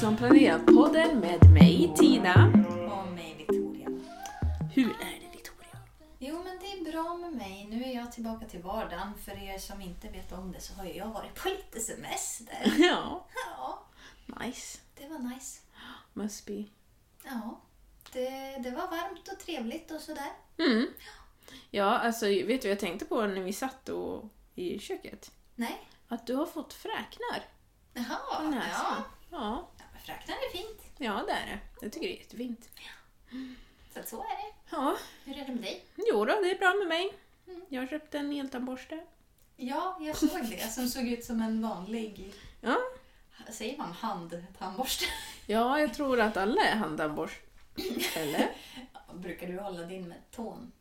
[0.00, 2.52] Som planerat-podden med mig Tina.
[2.92, 3.88] Och mig Victoria.
[4.74, 5.78] Hur är det Victoria?
[6.18, 7.66] Jo men det är bra med mig.
[7.70, 9.12] Nu är jag tillbaka till vardagen.
[9.24, 12.74] För er som inte vet om det så har jag varit på lite semester.
[12.78, 13.86] Ja, Ja,
[14.44, 14.78] nice.
[14.98, 15.60] det var nice.
[16.12, 16.64] Must be.
[17.24, 17.60] Ja,
[18.12, 18.30] det,
[18.62, 20.32] det var varmt och trevligt och sådär.
[20.58, 20.86] Mm.
[21.70, 25.30] Ja, alltså vet du vad jag tänkte på när vi satt och, i köket?
[25.54, 25.88] Nej?
[26.08, 27.44] Att du har fått fräknar
[27.94, 29.04] Jaha, ja.
[29.30, 29.68] Ja,
[30.10, 30.82] ja fräknar är fint.
[30.98, 31.58] ja det är det.
[31.80, 32.68] Jag tycker det är jättefint.
[33.94, 34.52] Så att så är det.
[34.70, 35.84] Ja, Hur är det med dig?
[35.96, 37.12] jo då, det är bra med mig.
[37.68, 39.04] Jag köpte en eltandborste.
[39.56, 40.72] Ja, jag såg det.
[40.72, 42.76] Som såg ut som en vanlig, Ja.
[43.52, 45.04] säger man handtandborste?
[45.46, 47.40] ja, jag tror att alla är handtandborste.
[48.16, 48.50] Eller?
[49.14, 50.72] Brukar du hålla din med tån?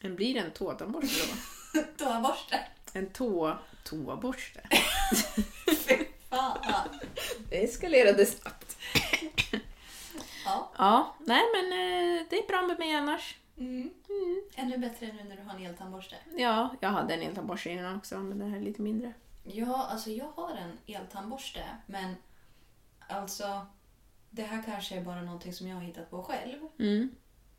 [0.00, 1.26] En blir det en tåtandborste
[1.74, 1.82] då?
[2.04, 2.66] Tåborste?
[2.92, 3.58] En tå...
[3.84, 4.68] toaborste.
[5.86, 6.88] Fy fan.
[7.50, 8.76] Det eskalerade snabbt.
[10.44, 10.70] Ja.
[10.78, 13.36] Ja, nej men eh, det är bra med mig annars.
[13.58, 13.90] Mm.
[14.54, 16.16] Ännu bättre nu när du har en eltandborste.
[16.36, 19.12] Ja, jag hade en eltandborste innan också, men den här är lite mindre.
[19.44, 22.14] Ja, alltså jag har en eltandborste, men
[23.08, 23.66] alltså
[24.30, 26.58] det här kanske är bara någonting som jag har hittat på själv.
[26.78, 27.10] Mm.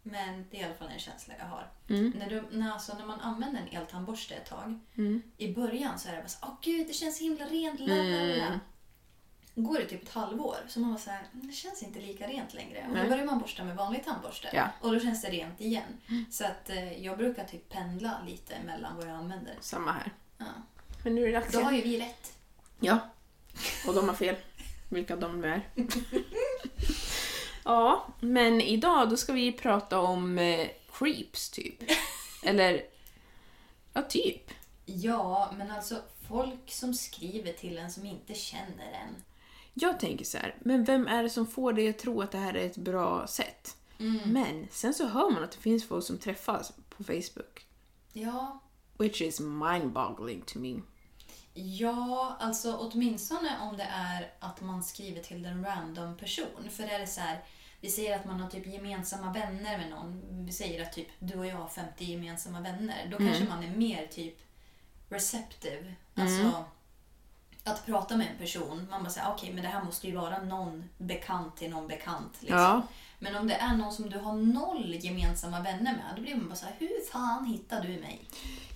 [0.04, 1.68] Men det är i alla fall en känsla jag har.
[1.90, 2.10] Mm.
[2.20, 5.22] När, du, när, alltså, när man använder en eltandborste ett tag, Mm.
[5.38, 7.96] i början så är det bara så åh gud det känns så himla rent, la,
[7.96, 8.46] la, la.
[8.46, 8.60] Mm.
[9.60, 12.28] Går det typ ett halvår så man var så här, "Mm, det känns inte lika
[12.28, 12.86] rent längre.
[12.90, 14.50] Och då börjar man borsta med vanlig tandborste.
[14.54, 14.70] Ja.
[14.82, 16.02] Och då känns det rent igen.
[16.32, 19.58] Så att eh, jag brukar typ pendla lite mellan vad jag använder.
[19.62, 20.12] Samma här.
[20.38, 20.46] Ja.
[21.04, 22.34] Men nu är det dags Då har ju vi rätt.
[22.80, 23.00] Ja.
[23.88, 24.36] Och de har fel.
[24.90, 25.62] Vilka de nu är.
[27.64, 31.84] ja, men idag då ska vi prata om eh, creeps, typ.
[32.44, 32.82] Eller...
[33.94, 34.52] Ja, typ.
[34.86, 39.24] Ja, men alltså folk som skriver till en som inte känner en.
[39.80, 42.38] Jag tänker så här, men vem är det som får dig att tro att det
[42.38, 43.78] här är ett bra sätt?
[44.26, 47.66] Men sen så hör man att det finns folk som träffas på Facebook.
[48.14, 48.60] Ja,
[48.98, 50.82] Which is mind-boggling to me.
[51.54, 56.70] ja, alltså åtminstone om det är att man skriver till en random person.
[56.70, 57.44] För är det så här,
[57.82, 60.46] vi säger att man har typ gemensamma vänner med någon.
[60.46, 63.08] Vi säger att typ du och jag har 50 gemensamma vänner.
[63.12, 64.36] Då kanske man är mer typ
[65.10, 65.94] receptive.
[66.16, 66.64] Alltså
[67.68, 68.88] att prata med en person.
[68.90, 72.34] Man bara säger okej men det här måste ju vara någon bekant till någon bekant.
[72.40, 72.60] Liksom.
[72.60, 72.82] Ja.
[73.20, 76.48] Men om det är någon som du har noll gemensamma vänner med, då blir man
[76.50, 78.22] bara så här, hur fan hittar du mig?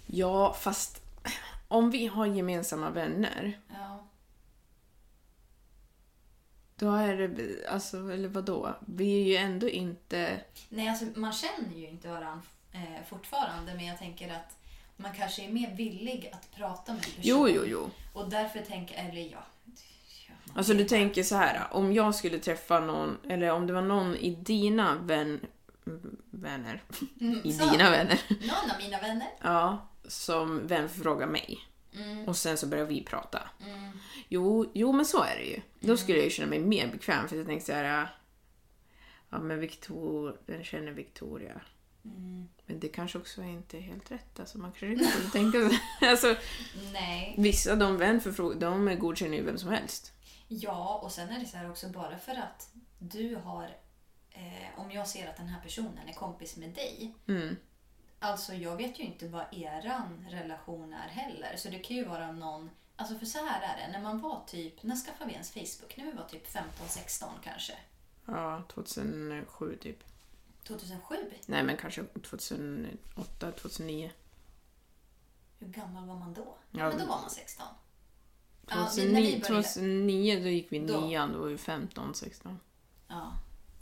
[0.06, 1.02] Ja, fast
[1.68, 4.04] om vi har gemensamma vänner, Ja.
[6.76, 7.68] då är det...
[7.70, 8.76] Alltså, eller vadå?
[8.86, 10.42] Vi är ju ändå inte...
[10.70, 12.42] Nej, alltså man känner ju inte varandra
[12.72, 14.58] eh, fortfarande, men jag tänker att
[15.02, 17.22] man kanske är mer villig att prata med en person.
[17.24, 17.90] Jo, jo, jo.
[18.14, 19.44] Och därför tänker eller ja.
[20.56, 24.16] Alltså du tänker så här, om jag skulle träffa någon, eller om det var någon
[24.16, 25.40] i dina vän,
[26.32, 26.84] vänner,
[27.44, 27.66] i så.
[27.72, 29.28] dina vänner, Någon av mina vänner.
[29.42, 31.60] ja, som vän frågar mig.
[32.28, 33.40] Och sen så börjar vi prata.
[34.30, 35.62] Jo, jo, men så är det ju.
[35.80, 38.08] Då skulle jag ju känna mig mer bekväm för jag tänkte så här.
[39.30, 41.62] Ja, men Victor, den känner Victoria.
[42.06, 42.50] Mm.
[42.66, 44.40] Men det kanske också inte är helt rätt.
[44.40, 45.80] Alltså, man kanske inte skulle tänka sig.
[46.10, 46.36] Alltså,
[46.94, 47.36] Nej.
[47.38, 50.14] vissa de vänförfrågor, de godkänner ju vem som helst.
[50.48, 52.70] Ja, och sen är det så här också bara för att
[53.00, 53.78] du har...
[54.32, 57.14] Eh, om jag ser att den här personen är kompis med dig.
[57.28, 57.56] Mm.
[58.20, 61.56] Alltså jag vet ju inte vad eran relation är heller.
[61.58, 62.70] Så det kan ju vara någon...
[62.96, 63.92] Alltså för så här är det.
[63.92, 64.84] När man var typ...
[64.84, 65.98] När skaffade vi ens Facebook?
[65.98, 67.74] När vi var typ 15-16 kanske.
[68.26, 70.04] Ja, 2007 typ.
[70.64, 71.16] 2007?
[71.46, 74.12] Nej, men kanske 2008, 2009.
[75.60, 76.58] Hur gammal var man då?
[76.72, 77.66] Ja, Ja, men då var man 16.
[78.68, 81.00] Ja, det- när 2009, vi började- 2009 då gick vi Då.
[81.02, 82.60] nian, då var vi 15, 16.
[83.08, 83.32] Ja,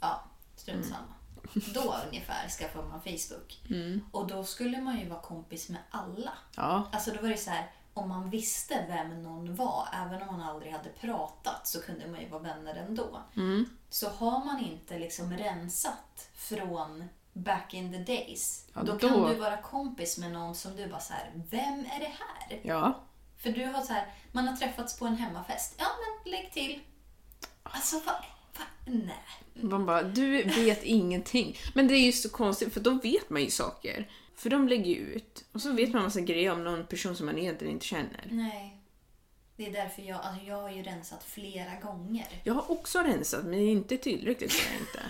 [0.00, 0.24] ja
[0.56, 1.14] strunt samma.
[1.74, 3.62] Då ungefär skaffade man Facebook.
[4.12, 6.32] Och då skulle man ju vara kompis med alla.
[6.56, 10.36] Ja, Alltså då var det så här, om man visste vem någon var, även om
[10.36, 13.22] man aldrig hade pratat, så kunde man ju vara vänner ändå.
[13.90, 19.22] Så har man inte liksom rensat från back in the days, Ja, då, då- kan
[19.22, 22.60] du vara kompis med någon som du bara så här, vem är det här?
[22.62, 23.00] ja.
[23.38, 25.74] För du har så här, man har träffats på en hemmafest.
[25.78, 25.86] Ja,
[26.24, 26.80] men lägg till.
[27.62, 28.14] Alltså, vad?
[28.58, 28.64] Va?
[28.86, 29.24] Nej.
[29.54, 31.56] Man bara, du vet ingenting.
[31.74, 34.10] Men det är ju så konstigt, för då vet man ju saker.
[34.40, 35.44] För de lägger ju ut.
[35.52, 38.28] Och så vet man massa grejer om någon person som man egentligen inte känner.
[38.30, 38.76] Nej.
[39.56, 42.26] Det är därför jag, alltså jag har ju rensat flera gånger.
[42.44, 45.02] Jag har också rensat, men inte tillräckligt tror jag inte.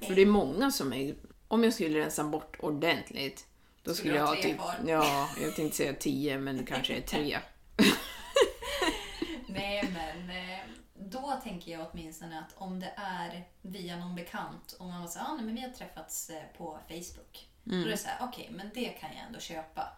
[0.06, 1.14] För det är många som är...
[1.48, 3.46] Om jag skulle rensa bort ordentligt,
[3.82, 4.56] då skulle jag ha typ...
[4.56, 4.74] kvar?
[4.86, 7.38] Ja, jag tänkte säga tio, men det kanske är tre.
[9.48, 10.60] Nej, men eh,
[10.94, 15.34] då tänker jag åtminstone att om det är via någon bekant och man här, ah,
[15.34, 17.48] nej, men vi har träffats eh, på Facebook.
[17.64, 19.88] Då är det så här, okej, men det kan jag ändå köpa.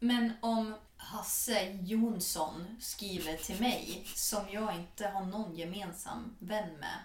[0.00, 6.98] Men om Hasse Jonsson skriver till mig som jag inte har någon gemensam vän med.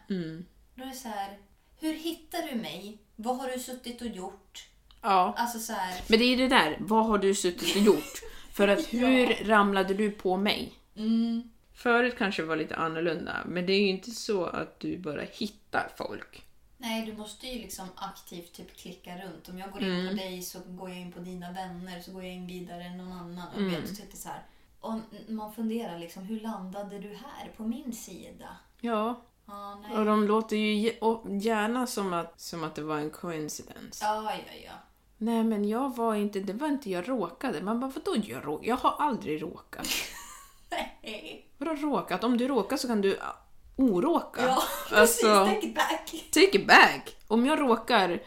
[0.76, 1.38] Då är det så här,
[1.80, 2.98] hur hittar du mig?
[3.16, 4.68] Vad har du suttit och gjort?
[5.02, 5.34] Ja.
[5.38, 8.22] Alltså så här, Men det är det där, vad har du suttit och gjort?
[8.52, 10.74] För att hur ramlade du på mig?
[10.96, 15.22] mm, Förut kanske var lite annorlunda, men det är ju inte så att du bara
[15.22, 16.46] hittar folk.
[16.84, 19.50] Nej, du måste ju liksom aktivt typ klicka runt.
[19.50, 22.24] Om jag går in på dig så går jag in på dina vänner, så går
[22.24, 23.48] jag in vidare än någon annan.
[23.56, 24.46] Och vet, så typ så här.
[24.80, 24.94] Och
[25.28, 28.58] man funderar liksom, hur landade du här på min sida?
[28.82, 29.22] Ja.
[29.46, 29.98] Ja, nej.
[29.98, 30.94] Och de låter ju
[31.42, 34.06] gärna som att, som att det var en coincidence.
[34.06, 34.74] Ja, ja, ja.
[35.18, 37.62] Nej men jag var inte, det var inte jag råkade.
[37.62, 38.68] Man bara vadå jag råkade?
[38.68, 39.88] Jag har aldrig råkat.
[40.72, 41.50] Nej.
[41.58, 42.24] Vadå råkat?
[42.24, 43.43] Om du råkar så kan du ah,
[43.76, 44.42] oråka.
[44.46, 45.24] Ja, precis.
[45.24, 46.06] Alltså, Take it back.
[46.32, 47.16] take it back.
[47.28, 48.24] Om jag råkar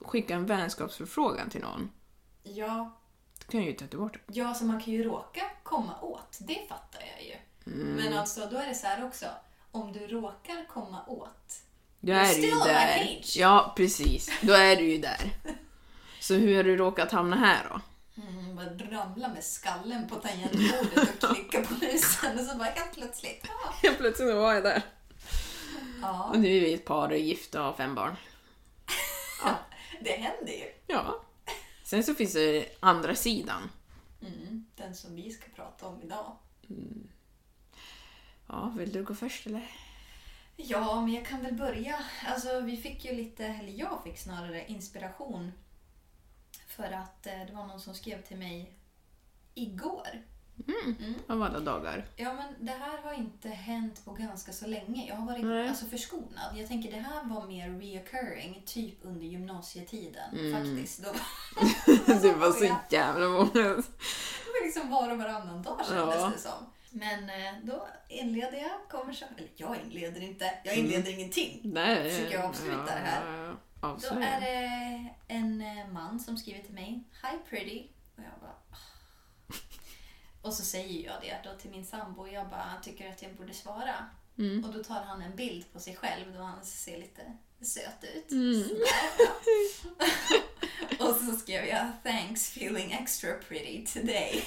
[0.00, 1.90] skicka en vänskapsförfrågan till någon,
[2.42, 2.90] Ja,
[3.38, 4.20] då kan jag ju ta bort det.
[4.26, 6.38] ja, så man kan ju råka komma åt.
[6.40, 7.34] Det fattar jag ju.
[7.74, 9.26] Men alltså, då är det så här också.
[9.70, 11.54] Om du råkar komma åt.
[12.00, 13.20] Då är du ju där.
[13.36, 14.30] Ja, precis.
[14.42, 15.30] Då är du ju där.
[16.20, 17.80] Så hur har du råkat hamna här då?
[18.16, 22.94] Mm, bara ramla med skallen på tangentbordet och klicka på musen och så bara helt
[22.94, 23.46] plötsligt.
[23.48, 23.72] Ah.
[23.82, 24.82] Helt plötsligt var jag där.
[26.02, 28.16] Ja, Och nu är vi ett par, gifta och har fem barn.
[30.00, 30.72] det händer ju.
[30.86, 31.22] Ja.
[31.84, 33.70] Sen så finns det andra sidan.
[34.22, 36.36] Mm, den som vi ska prata om idag.
[38.46, 39.70] Ja, vill du gå först eller?
[40.56, 42.04] Ja, men jag kan väl börja.
[42.26, 45.52] Alltså, vi fick ju lite, eller jag fick snarare inspiration.
[46.70, 48.72] För att eh, det var någon som skrev till mig
[49.54, 50.08] igår.
[51.28, 52.06] Av alla dagar.
[52.16, 55.08] Ja, men det här har inte hänt på ganska så länge.
[55.08, 55.68] Jag har varit Nej.
[55.68, 56.56] alltså, förskonad.
[56.56, 61.04] Jag tänker det här var mer reoccurring, typ under gymnasietiden faktiskt.
[61.04, 61.12] Då,
[62.22, 63.50] Det var så jävla många.
[63.52, 66.30] Det var liksom var och varannan dag kändes Ja.
[66.34, 66.66] det som.
[66.90, 69.38] Men eh, då inleder jag konversationen.
[69.38, 70.50] Eller jag inleder inte.
[70.64, 71.60] Jag inleder ingenting.
[71.64, 72.10] Nej.
[72.10, 73.36] Försöker jag avsluta det här?
[73.36, 73.88] Ja, ja, ja.
[73.88, 74.26] Då Avslöja.
[74.28, 77.04] är det en eh, man som skriver till mig.
[77.22, 77.86] Hi pretty.
[78.16, 78.50] Och jag bara...
[78.70, 78.76] "Ah."
[80.42, 82.26] Och så säger jag det då till min sambo.
[82.26, 83.94] Jag bara tycker att jag borde svara.
[84.38, 84.64] Mm.
[84.64, 88.30] Och då tar han en bild på sig själv då han ser lite söt ut.
[88.30, 88.64] Mm.
[91.08, 94.44] Och så skrev jag Thanks feeling extra pretty today.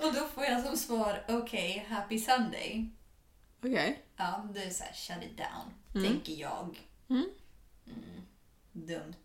[0.00, 2.90] Och då får jag som svar Okej, happy Sunday.
[3.64, 4.02] Okej.
[4.16, 6.88] Ja, det är såhär shut it down, tänker jag.
[7.10, 7.26] Mm.
[7.86, 8.26] Mm,
[8.72, 9.24] dumt.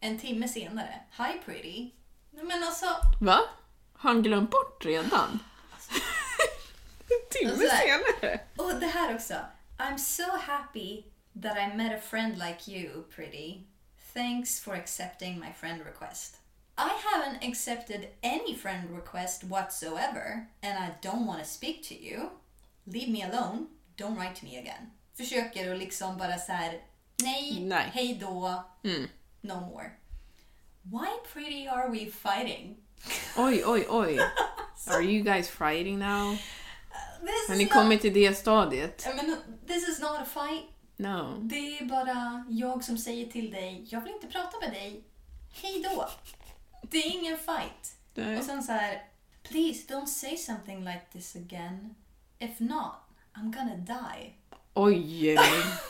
[0.00, 1.90] En timme senare, hi pretty.
[2.30, 2.86] Men alltså,
[3.20, 3.40] Va?
[3.92, 5.38] Har han glömt bort redan?
[7.08, 7.82] en timme Och så här.
[7.82, 8.40] senare?
[8.56, 9.34] och det här också.
[9.78, 11.02] I'm so happy
[11.42, 13.60] that I met a friend like you, pretty.
[14.14, 16.36] Thanks for accepting my friend request.
[16.76, 22.30] I haven't accepted any friend request whatsoever, and I don't want to speak to you.
[22.84, 23.66] Leave me alone.
[23.96, 24.90] Don't write to me again.
[25.16, 26.80] försöker att liksom bara så här,
[27.22, 27.90] nej, Nej.
[27.94, 29.08] hej då, Mm.
[29.40, 29.90] no more.
[30.82, 32.76] Why pretty are we fighting?
[33.36, 34.18] Oj, oj, oj.
[34.90, 36.36] Are you guys fighting now?
[37.20, 39.02] This Har is ni not- kommit till det stadiet?
[39.06, 39.36] Ja, men
[39.66, 40.64] this is not a fight.
[40.96, 41.38] No.
[41.42, 45.04] Det är bara jag som säger till dig, jag vill inte prata med dig.
[45.62, 46.08] Hej då.
[46.82, 47.96] Det är ingen fight.
[48.14, 48.38] Nej.
[48.38, 49.02] Och sen så här,
[49.42, 51.94] please don't say something like this again.
[52.44, 52.94] If not,
[53.34, 54.32] I'm gonna die.
[54.74, 55.38] Oj!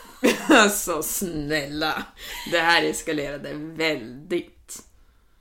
[0.49, 2.05] alltså snälla.
[2.51, 4.85] Det här eskalerade väldigt.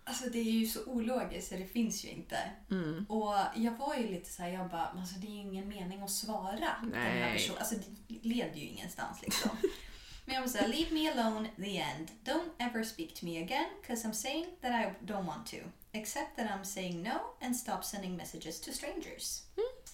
[0.04, 2.38] Alltså det är ju så ologiskt så det finns ju inte.
[2.70, 3.06] Mm.
[3.08, 6.02] Och jag var ju lite så här, jag bara, alltså det är ju ingen mening
[6.02, 7.32] att svara den här Nej.
[7.32, 7.58] personen.
[7.58, 7.74] Alltså
[8.08, 9.50] det leder ju ingenstans liksom.
[10.24, 12.10] Men jag var såhär, leave me alone, the end.
[12.24, 15.56] Don't ever speak to me again, cause I'm saying that I don't want to.
[15.92, 19.42] Except that I'm saying no and stop sending messages to strangers.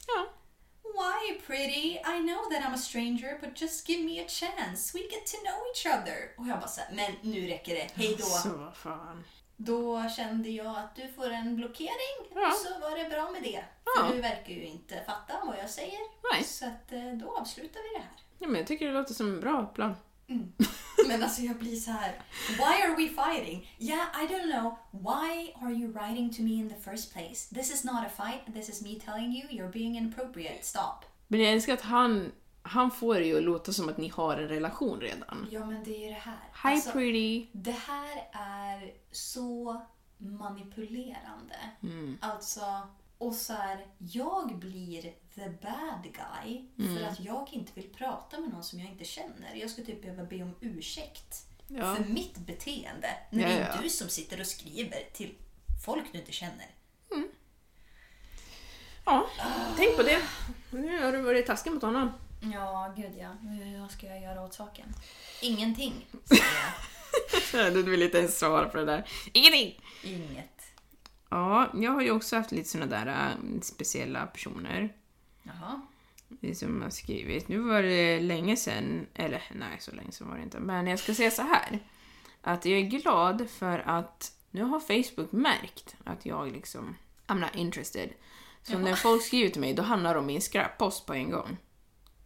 [0.07, 0.27] Ja.
[1.01, 1.99] Why, pretty?
[2.05, 4.99] I know that I'm a stranger, but just give me a chance.
[4.99, 6.19] We get to know each other.
[6.39, 7.89] Och jag bara såhär, men nu räcker det.
[7.95, 8.25] Hej då.
[8.25, 9.25] Så vad fan.
[9.57, 12.17] Då kände jag att du får en blockering.
[12.35, 12.51] Ja.
[12.51, 13.65] Så var det bra med det.
[13.85, 14.07] Ja.
[14.07, 15.99] För du verkar ju inte fatta vad jag säger.
[16.33, 16.45] Nej.
[16.45, 18.13] Så att, eh, då avslutar vi det här.
[18.39, 19.95] Ja, men jag tycker det låter som en bra plan.
[21.09, 22.13] Men alltså jag blir så här.
[22.49, 23.75] Why are we fighting?
[23.79, 24.79] Yeah, I don't know.
[24.91, 27.55] Why are you writing to me in the first place?
[27.55, 28.55] This is not a fight.
[28.55, 30.59] This is me telling you you're being inappropriate.
[30.63, 31.05] Stop.
[31.29, 32.33] Men jag älskar att han,
[32.63, 35.49] han får det ju att låta som att ni har en relation redan.
[35.51, 36.39] Ja, men det är ju det här.
[36.63, 37.47] Hi Alltså, pretty.
[37.53, 39.81] Det här är så
[40.19, 41.57] manipulerande.
[42.21, 42.61] Alltså,
[43.21, 45.03] och så här, jag blir
[45.35, 49.55] the bad guy för att jag inte vill prata med någon som jag inte känner.
[49.55, 51.95] Jag ska typ behöva be om ursäkt Ja.
[51.95, 53.09] för mitt beteende.
[53.31, 53.83] När Ja, det är ja.
[53.83, 55.35] du som sitter och skriver till
[55.87, 56.67] folk du inte känner.
[59.05, 59.27] Ja,
[59.77, 60.23] tänk på det.
[60.71, 62.13] Nu har du varit taskig mot honom.
[62.53, 63.37] Ja, gud ja.
[63.81, 64.95] Vad ska jag göra åt saken?
[65.43, 66.45] Ingenting, säger
[67.53, 67.73] jag.
[67.73, 69.09] Du vill inte ens svara på det där.
[69.33, 69.81] Ingenting!
[70.05, 70.60] Inget.
[71.31, 74.95] Ja, jag har ju också haft lite såna där äh, speciella personer
[75.43, 75.81] Jaha.
[76.29, 77.49] det som har skrivit.
[77.49, 80.61] Nu var det länge sedan, eller nej, så länge sedan var det inte.
[80.61, 81.79] Men jag ska säga så här.
[82.43, 86.97] Att jag är glad för att nu har Facebook märkt att jag liksom,
[87.27, 88.11] I'm not interested.
[88.63, 91.57] Så när folk skriver till mig, då hamnar de i en skräppost på en gång.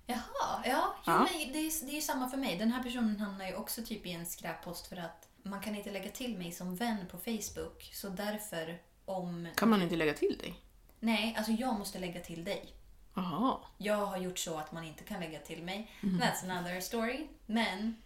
[0.06, 0.94] Jaha, ja.
[0.96, 1.18] Jo, Ja.
[1.18, 2.58] Men det, är, det är ju samma för mig.
[2.58, 5.90] Den här personen hamnar ju också typ i en skräppost för att man kan inte
[5.90, 7.90] lägga till mig som vän på Facebook.
[7.92, 9.48] Så därför om...
[9.56, 10.54] Kan man inte lägga till dig?
[11.00, 12.72] Nej, alltså jag måste lägga till dig.
[13.14, 13.56] Jaha.
[13.78, 15.90] Jag har gjort så att man inte kan lägga till mig.
[16.00, 16.20] Mhm.
[16.22, 17.26] That's another story.
[17.46, 17.96] Men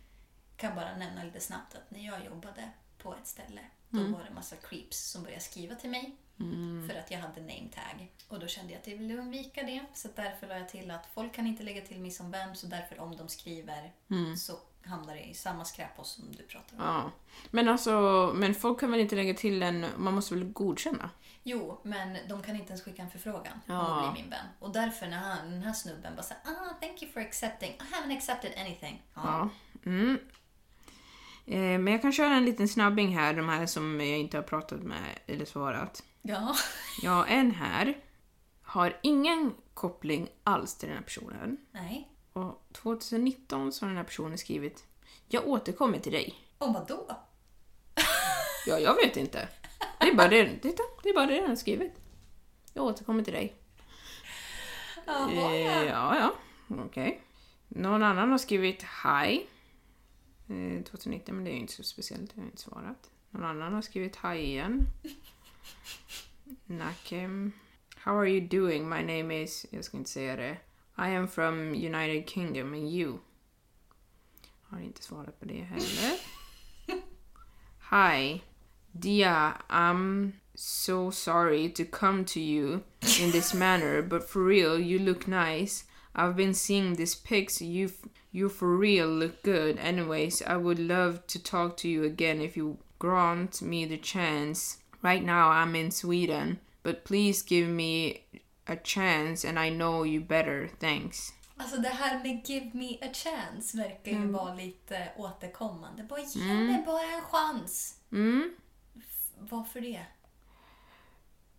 [0.57, 4.13] kan bara nämna lite snabbt att när jag jobbade på ett ställe då Mm.
[4.13, 6.17] var det massa creeps som började skriva till mig
[6.89, 8.13] för att jag hade name tag.
[8.29, 9.85] Och då kände jag att jag ville undvika det.
[9.95, 12.67] Så därför la jag till att folk kan inte lägga till mig som vän så
[12.67, 13.93] därför om de skriver
[14.37, 14.53] så
[14.89, 16.83] hamnar i samma skräppost som du pratar om.
[16.85, 17.11] Ja.
[17.51, 17.91] Men alltså,
[18.37, 21.11] men folk kan väl inte lägga till en, man måste väl godkänna?
[21.43, 24.05] Jo, men de kan inte ens skicka en förfrågan om Ja.
[24.07, 24.47] att bli min vän.
[24.59, 27.71] Och därför när han, den här snubben bara säger ah, thank you for accepting.
[27.71, 29.03] I haven't accepted anything.
[29.15, 29.23] Ja.
[29.25, 29.49] Ja.
[29.91, 30.19] Mm.
[31.47, 34.43] Eh, men jag kan köra en liten snabbing här, de här som jag inte har
[34.45, 36.03] pratat med eller svarat.
[36.23, 36.55] ja.
[37.03, 37.97] Ja, en här
[38.63, 41.57] har ingen koppling alls till den här personen.
[41.73, 42.09] Nej.
[42.39, 44.85] Och 2019 så har den här personen skrivit
[45.29, 46.35] Jag återkommer till dig.
[46.59, 47.07] Och vadå?
[48.67, 49.49] Ja, jag vet inte.
[50.01, 51.93] Det är bara det, titta, det, är bara det den har skrivit.
[52.73, 53.57] Jag återkommer till dig.
[55.07, 56.35] Jaha, Eh, ja, ja.
[56.85, 57.23] Okej.
[57.69, 59.47] Någon annan har skrivit hi.
[60.49, 62.33] Eh, 2019, men det är ju inte så speciellt.
[62.35, 63.11] Jag har inte svarat.
[63.31, 64.87] Någon annan har skrivit hi igen.
[66.67, 67.53] Nakem.
[67.97, 68.89] How are you doing?
[68.89, 69.67] My name is...
[69.71, 70.57] Jag ska inte säga det.
[70.99, 73.21] I am from United Kingdom and you.
[74.63, 76.19] Har inte svarat på det heller.
[77.91, 78.43] Hi.
[78.93, 82.83] Dia, I'm so sorry to come to you
[83.21, 85.85] in this manner, but for real, you look nice.
[86.17, 87.63] I've been seeing these pics.
[87.63, 87.91] You,
[88.33, 89.79] you for real look good.
[89.79, 94.79] Anyways, I would love to talk to you again if you grant me the chance.
[95.01, 98.25] Right now, I'm in Sweden, but please give me
[98.71, 100.71] a chance, and I know you better.
[100.81, 101.33] Thanks.
[101.57, 106.03] Alltså det här med give me a chance verkar ju vara lite återkommande.
[106.03, 106.67] Bara ge Mm.
[106.67, 108.01] mig bara en chans.
[108.13, 108.51] Mm,
[109.39, 110.07] Varför det?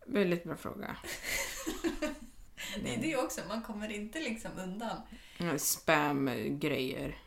[0.06, 0.96] väldigt bra fråga.
[2.84, 5.02] Det är det också, man kommer inte liksom undan.
[5.60, 7.18] Spam-grejer.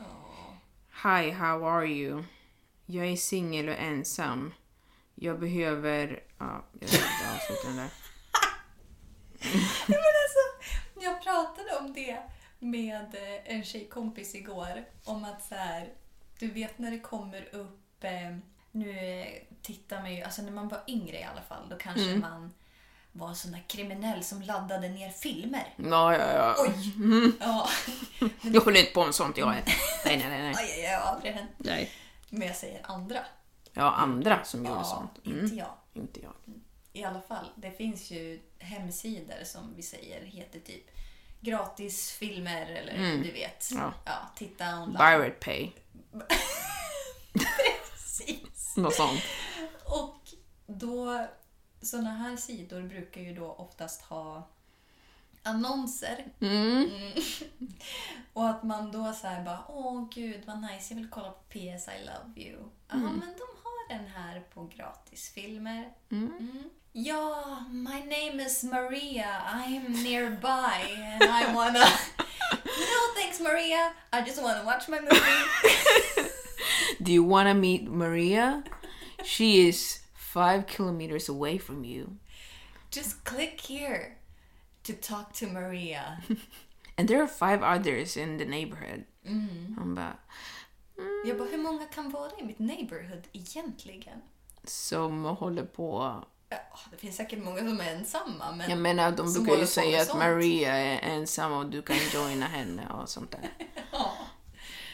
[0.00, 0.54] Åh.
[1.02, 2.24] Hi, how are you?
[2.86, 4.54] Jag är singel och ensam.
[5.14, 6.22] Jag behöver...
[6.38, 7.88] Ja, jag ska inte avsluta den där.
[9.86, 10.70] Men alltså,
[11.00, 12.18] jag pratade om det
[12.58, 15.88] med eh, en tjejkompis igår om att så här,
[16.38, 18.36] du vet när det kommer upp, eh,
[18.70, 19.26] nu eh,
[19.62, 22.20] tittar man ju, alltså när man var yngre i alla fall, då kanske Mm.
[22.20, 22.52] man
[23.12, 25.74] var en sån där kriminell som laddade ner filmer.
[25.76, 26.54] Ja, ja, ja.
[26.58, 27.32] Oj!
[27.40, 27.68] Ja.
[28.42, 29.62] Jag håller inte på med sånt jag är.
[30.04, 30.42] Nej, nej, nej.
[30.42, 30.54] nej.
[30.56, 31.50] Aj, aj, aj, aldrig hänt.
[31.58, 31.90] nej.
[32.30, 33.18] Men jag säger andra.
[33.72, 35.10] Ja, andra som gjorde Ja, sånt.
[35.22, 35.70] inte jag.
[35.92, 36.32] Inte jag.
[36.92, 40.84] I alla fall, det finns ju hemsidor som vi säger heter typ
[41.40, 43.70] gratisfilmer eller du vet.
[43.70, 43.82] Mm.
[43.82, 43.92] Ja.
[44.04, 44.96] Ja, titta online.
[44.96, 45.70] Pirate Pay.
[47.92, 48.76] Precis.
[48.76, 49.20] Något sånt.
[49.84, 50.20] Och
[50.66, 51.26] då,
[51.82, 54.48] såna här sidor brukar ju då oftast ha
[55.42, 56.24] annonser.
[56.40, 56.90] Mm.
[56.90, 57.12] Mm.
[58.32, 61.88] Och att man då så bara, åh gud vad nice, jag vill kolla på PS
[61.88, 62.58] I love you.
[62.88, 63.12] Ja, Mm.
[63.12, 63.61] men de
[63.92, 65.90] den här på gratisfilmer.
[66.10, 66.70] Mm.
[66.92, 71.78] Ja, my name is Maria, I'm nearby and I wanna...
[72.64, 76.28] no thanks Maria, I just wanna watch my movie.
[77.04, 78.62] Do you wanna meet Maria?
[79.24, 82.18] She is five kilometers away from you.
[82.92, 84.18] just click here
[84.84, 86.20] to talk to Maria.
[86.98, 89.04] And there are five others in the neighborhood.
[89.26, 90.18] Han bara,
[91.26, 94.22] Jag bara, hur många kan vara i mitt neighborhood egentligen?
[94.64, 96.22] som håller på...
[96.48, 96.56] Ja,
[96.90, 98.70] det finns säkert många som är ensamma, men...
[98.70, 100.18] Jag menar, de brukar ju säga att sånt.
[100.18, 103.50] Maria är ensam och du kan joina henne och sånt där.
[103.92, 104.12] Ja.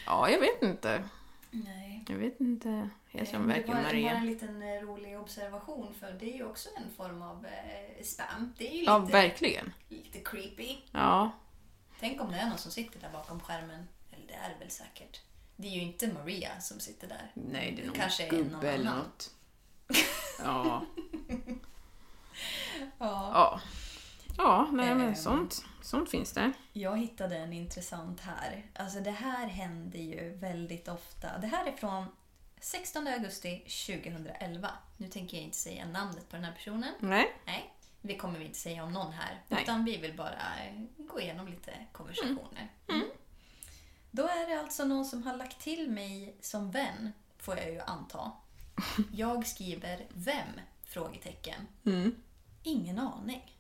[0.07, 1.05] Ja, jag vet inte.
[1.51, 2.05] Nej.
[2.09, 2.89] Jag vet inte.
[3.11, 4.21] Jag som Det verkar var, var en Maria.
[4.21, 8.55] liten eh, rolig observation, för det är ju också en form av eh, spam.
[8.59, 9.73] Det är ju Ja, lite, verkligen.
[9.89, 10.77] lite creepy.
[10.93, 11.31] Ja.
[12.01, 13.89] Tänk om det är någon som sitter där bakom skärmen.
[14.11, 15.21] Eller det är det väl säkert.
[15.61, 17.31] Det är ju inte Maria som sitter där.
[17.35, 18.99] Nej, det är någon kanske är gubbe någon eller annan.
[18.99, 19.31] något.
[20.45, 20.85] Ja.
[22.99, 23.31] Ja.
[23.35, 23.61] Ja.
[24.39, 25.15] Ja, nej men Ehm.
[25.17, 26.53] sånt, sånt finns det.
[26.73, 28.67] Jag hittade en intressant här.
[28.75, 31.39] Alltså det här händer ju väldigt ofta.
[31.39, 32.05] Det här är från
[32.61, 34.71] 16 augusti 2011.
[34.97, 36.95] Nu tänker jag inte säga namnet på den här personen.
[37.01, 37.33] Nej.
[37.47, 39.43] Nej, det kommer vi inte säga om någon här.
[39.49, 39.63] Nej.
[39.63, 40.43] Utan vi vill bara
[40.97, 42.69] gå igenom lite konversationer.
[42.89, 43.05] Mm.
[44.11, 47.81] Då är det alltså någon som har lagt till mig som vän, får jag ju
[47.81, 48.33] anta.
[49.13, 50.61] Jag skriver vem?
[50.85, 51.67] Frågetecken.
[51.87, 52.15] Mm.
[52.63, 53.59] Ingen aning.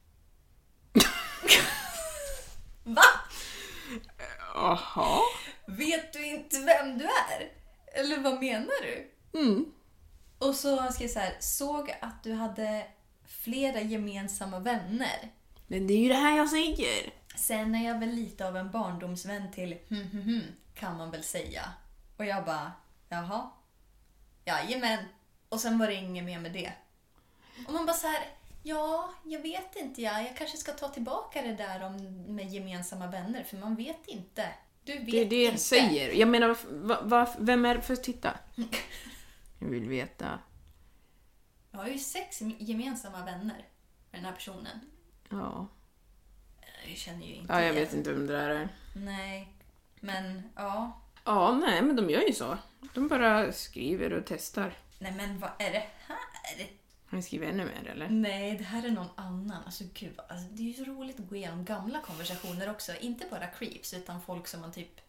[2.84, 3.02] Va?
[4.54, 5.20] Jaha.
[5.66, 7.52] Vet du inte vem du är?
[7.94, 9.10] Eller vad menar du?
[9.40, 9.72] Mm.
[10.38, 12.86] Och så har jag så här, såg att du hade
[13.26, 15.32] flera gemensamma vänner.
[15.66, 17.12] Men det är ju det här jag säger.
[17.38, 20.42] Sen är jag väl lite av en barndomsvän till hm, hm, hm,
[20.74, 21.72] kan man väl säga.
[22.16, 22.72] Och jag bara,
[23.08, 23.50] jaha?
[24.44, 25.04] Jajamän.
[25.48, 26.72] Och sen var det inget mer med det.
[27.66, 28.26] Och man bara så här,
[28.62, 30.22] ja, jag vet inte jag.
[30.22, 34.48] Jag kanske ska ta tillbaka det där om med gemensamma vänner, för man vet inte.
[34.84, 35.62] Du vet Det är det jag inte.
[35.62, 36.12] säger.
[36.12, 38.38] Jag menar, va, va, vem är det för titta?
[39.58, 40.38] Jag vill veta.
[41.70, 43.66] Jag har ju sex gemensamma vänner
[44.10, 44.80] med den här personen.
[45.28, 45.66] Ja.
[46.88, 47.84] Jag känner ju inte Ja, jag igen.
[47.84, 48.68] vet inte vem det där är.
[48.94, 49.52] Nej,
[50.00, 51.00] men ja.
[51.24, 52.58] Ja, nej, men de gör ju så.
[52.94, 54.74] De bara skriver och testar.
[54.98, 56.16] Nej men vad är det här?
[57.10, 58.08] Har ni skrivit ännu mer eller?
[58.08, 59.62] Nej, det här är någon annan.
[59.66, 62.92] Alltså gud, vad- alltså, det är ju så roligt att gå igenom gamla konversationer också.
[63.00, 65.00] Inte bara creeps, utan folk som man typ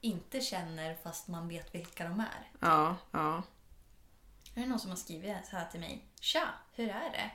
[0.00, 2.50] inte känner fast man vet vilka de är.
[2.60, 3.42] Ja, ja.
[4.54, 6.04] Det är någon som har skrivit så här till mig.
[6.20, 7.30] Tja, hur är det?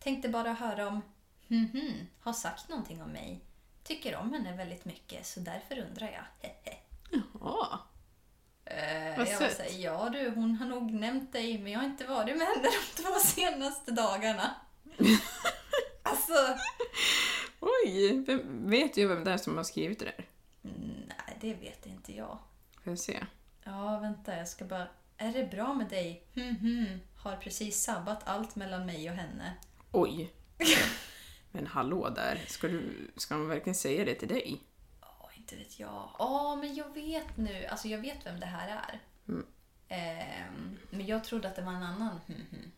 [0.00, 1.02] Tänkte bara höra om
[1.48, 3.40] hm hm har sagt någonting om mig.
[3.84, 6.24] Tycker om henne väldigt mycket, så därför undrar jag.
[6.50, 6.78] Hehe.
[7.40, 7.80] Ja.
[8.64, 9.72] Eh, Vad jag sött.
[9.78, 12.62] ja du, hon har nog nämnt dig, men jag har inte varit med henne
[12.96, 14.54] de två senaste dagarna.
[16.02, 16.34] alltså,
[17.60, 20.26] Oj, vem, vet jag vem det är som har skrivit det där?
[21.06, 22.38] nej det vet inte jag.
[22.84, 23.24] Får jag se?
[23.64, 24.88] Ja, vänta, jag ska bara...
[25.18, 26.26] Är det bra med dig?
[26.34, 27.00] Hm hm.
[27.16, 29.54] Har precis sabbat allt mellan mig och henne.
[29.92, 30.32] Oj.
[31.56, 34.62] Men hallå där, ska, du, ska man verkligen säga det till dig?
[35.00, 36.10] Ja, inte vet jag.
[36.18, 37.66] Ja, men jag vet nu.
[37.66, 39.00] Alltså, jag vet vem det här är.
[39.88, 42.72] Ehm, men jag trodde att det var en annan hm hm.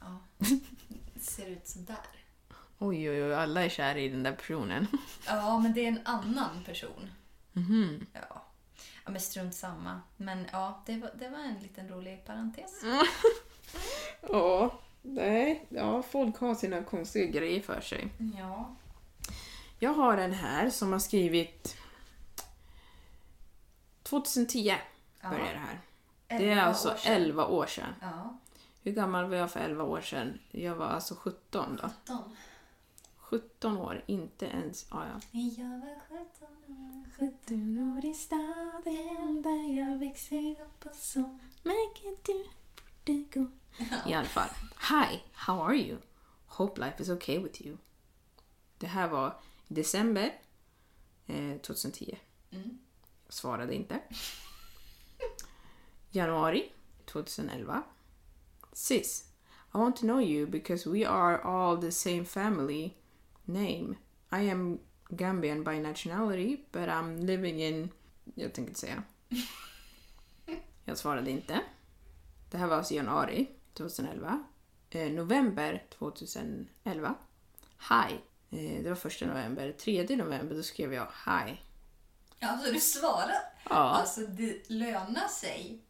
[0.00, 0.18] Ja.
[1.20, 1.96] Ser ut sådär.
[2.78, 4.86] Oj, oj, oj, alla är kära i den där personen.
[5.26, 7.10] Ja, men det är en annan person.
[8.12, 8.44] Ja.
[9.04, 10.00] ja, men strunt samma.
[10.16, 12.82] Men ja, det var, det var en liten rolig parentes.
[14.28, 18.08] Ja, nej, ja, folk har sina konstiga grejer för sig.
[18.38, 18.74] Ja.
[19.78, 21.76] Jag har en här som har skrivit
[24.02, 24.74] 2010
[25.22, 25.80] började det här.
[26.26, 27.12] Det är 11 alltså år sedan.
[27.12, 27.94] 11 år sedan.
[28.00, 28.38] Ja.
[28.82, 30.38] Hur gammal var jag för 11 år sedan?
[30.50, 31.90] Jag var alltså 17 då.
[32.06, 32.36] 17.
[33.16, 34.86] 17 år, inte ens...
[34.92, 35.38] Ah, ja.
[35.38, 42.16] Jag var 17 år, 17 år i staden där jag växer upp och så märker
[42.22, 42.44] du
[43.04, 43.46] borde gå.
[44.06, 44.48] I alla fall.
[44.76, 45.98] Hi, how are you?
[46.46, 47.76] Hope life is okay with you.
[48.78, 50.32] Det här var i december
[51.26, 52.18] eh, 2010.
[52.50, 52.62] Jag
[53.28, 54.00] svarade inte.
[56.10, 56.72] Januari
[57.04, 57.82] 2011.
[58.72, 59.24] Sis,
[59.74, 62.94] I want to know you because we are all the same family
[63.44, 63.96] name.
[64.32, 67.88] I am Gambian by nationality but I'm living in...
[68.34, 69.02] Jag tänker inte säga.
[70.84, 71.60] Jag svarade inte.
[72.50, 74.44] Det här var alltså januari 2011.
[74.90, 77.14] Eh, november 2011.
[77.90, 78.14] Hi.
[78.50, 79.72] Eh, det var första november.
[79.72, 81.60] Tredje november då skrev jag hi.
[82.40, 83.38] Alltså du svarar?
[83.70, 83.74] Ja.
[83.74, 85.80] Alltså det lönar sig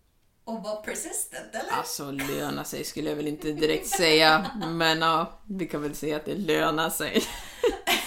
[0.45, 1.71] att vara persistent, eller?
[1.71, 6.16] Alltså löna sig skulle jag väl inte direkt säga, men ja, vi kan väl säga
[6.16, 7.23] att det lönar sig.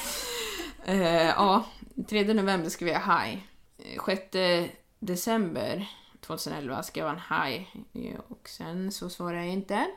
[0.86, 1.66] eh, ja,
[2.10, 3.44] 3 november skrev jag hi.
[3.78, 5.88] Eh, 6 december
[6.26, 7.68] 2011 skrev han hi
[8.30, 9.92] och sen så svarade jag inte.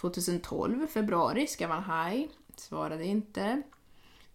[0.00, 3.62] 2012 februari skrev han hi, svarade inte.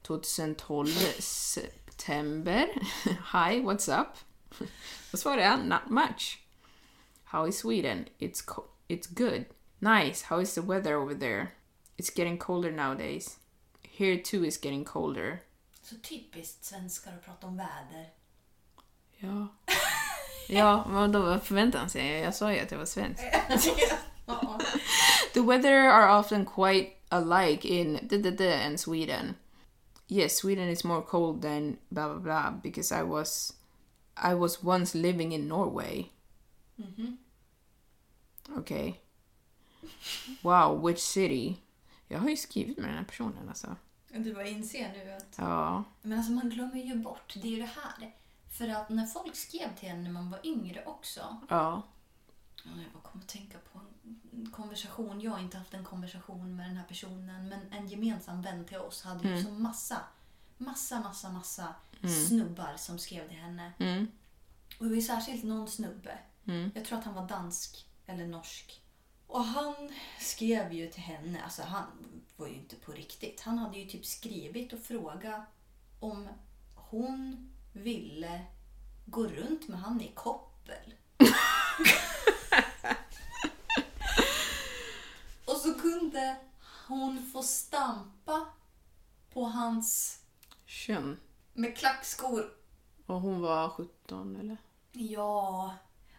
[0.01, 0.88] 2012
[1.19, 2.67] september
[3.05, 4.07] hi, what's up?
[5.12, 6.39] Då svarade jag not much.
[7.23, 8.05] How is Sweden?
[8.19, 9.45] It's it's good.
[9.79, 10.25] Nice.
[10.25, 11.47] How is the weather over there?
[11.97, 13.38] It's getting colder nowadays.
[13.81, 15.39] Here too is getting colder.
[15.84, 18.10] Så typiskt svenskar att prata om väder.
[19.17, 19.47] Ja.
[20.49, 22.19] Ja, vad då vad förväntar han sig?
[22.19, 23.21] Jag sa ju att jag var svensk.
[25.34, 29.36] The weather are often quite alike in da, da, da, and Sweden.
[30.08, 33.54] Yes, Sweden is more cold than blah blah blah because I was
[34.32, 36.06] I was once living in Norway.
[38.58, 38.99] Okay.
[40.41, 41.58] Wow, which city?
[42.08, 43.75] Jag har ju skrivit med den här personen alltså.
[44.08, 45.36] Du bara inser nu att...
[45.38, 45.84] Ja.
[46.01, 48.12] Men alltså man glömmer ju bort, det är ju det här.
[48.51, 51.37] För att när folk skrev till en när man var yngre också.
[51.49, 51.81] Ja.
[52.63, 53.79] Ja, Jag bara kommer att tänka på
[54.31, 55.21] en konversation.
[55.21, 57.49] Jag har inte haft en konversation med den här personen.
[57.49, 59.97] Men en gemensam vän till oss hade ju så massa,
[60.57, 61.75] massa, massa, massa
[62.27, 63.73] snubbar som skrev till henne.
[63.79, 64.07] Mm.
[64.79, 66.17] Och det var särskilt någon snubbe.
[66.73, 68.81] Jag tror att han var dansk eller norsk.
[69.27, 71.85] Och han skrev ju till henne, alltså han
[72.37, 73.41] var ju inte på riktigt.
[73.41, 75.41] Han hade ju typ skrivit och frågat
[75.99, 76.29] om
[76.75, 78.41] hon ville
[79.05, 80.93] gå runt med han i koppel.
[85.45, 86.36] och så kunde
[86.88, 88.45] hon få stampa
[89.34, 90.19] på hans
[90.65, 91.19] Kön.
[91.53, 92.53] med klackskor
[93.05, 94.57] Och hon var 17 eller?
[94.91, 95.75] Ja,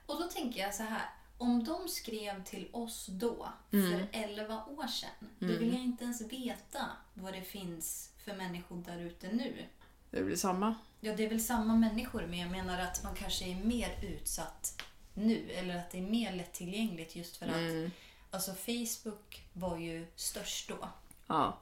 [0.06, 1.10] och då tänker jag så här.
[1.38, 6.20] Om de skrev till oss då, för 11 år sedan, då vill jag inte ens
[6.20, 9.66] veta vad det finns för människor där ute nu.
[10.10, 10.74] Det blir samma.
[11.04, 14.82] Ja, det är väl samma människor, men jag menar att man kanske är mer utsatt
[15.14, 15.50] nu.
[15.50, 17.92] Eller att det är mer lättillgängligt just för att
[18.30, 20.88] alltså, Facebook var ju störst då.
[21.26, 21.58] Ja.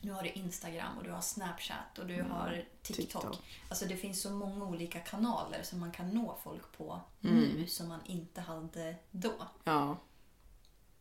[0.00, 3.22] Nu har du Instagram och du har Snapchat och du har TikTok.
[3.22, 3.38] TikTok.
[3.68, 7.88] Alltså det finns så många olika kanaler som man kan nå folk på nu som
[7.88, 9.34] man inte hade då.
[9.64, 9.96] Ja.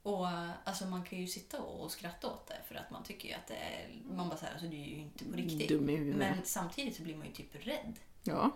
[0.04, 0.28] Och
[0.64, 3.48] alltså man kan ju sitta och skratta åt det för att man tycker ju att
[3.48, 4.16] det är...
[4.16, 5.70] Man bara säger alltså det är ju inte på riktigt.
[5.70, 6.20] Dum i huvudet.
[6.20, 8.00] Men samtidigt så blir man ju typ rädd.
[8.24, 8.52] Ja.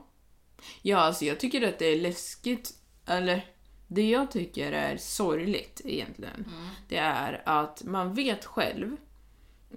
[0.82, 2.74] Ja, alltså jag tycker att det är läskigt.
[3.06, 3.46] Eller,
[3.88, 6.52] det jag tycker är sorgligt egentligen,
[6.88, 8.98] det är att man vet själv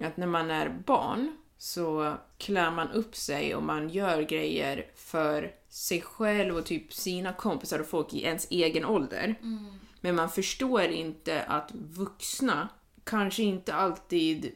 [0.01, 5.55] att när man är barn så klär man upp sig och man gör grejer för
[5.69, 9.35] sig själv och typ sina kompisar och folk i ens egen ålder.
[10.01, 12.69] Men man förstår inte att vuxna
[13.03, 14.51] kanske inte alltid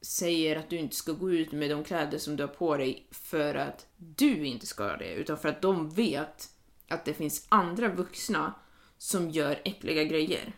[0.00, 3.06] säger att du inte ska gå ut med de kläder som du har på dig
[3.10, 6.50] för att du inte ska göra det, utan för att de vet
[6.88, 8.54] att det finns andra vuxna
[8.98, 10.52] som gör äckliga grejer.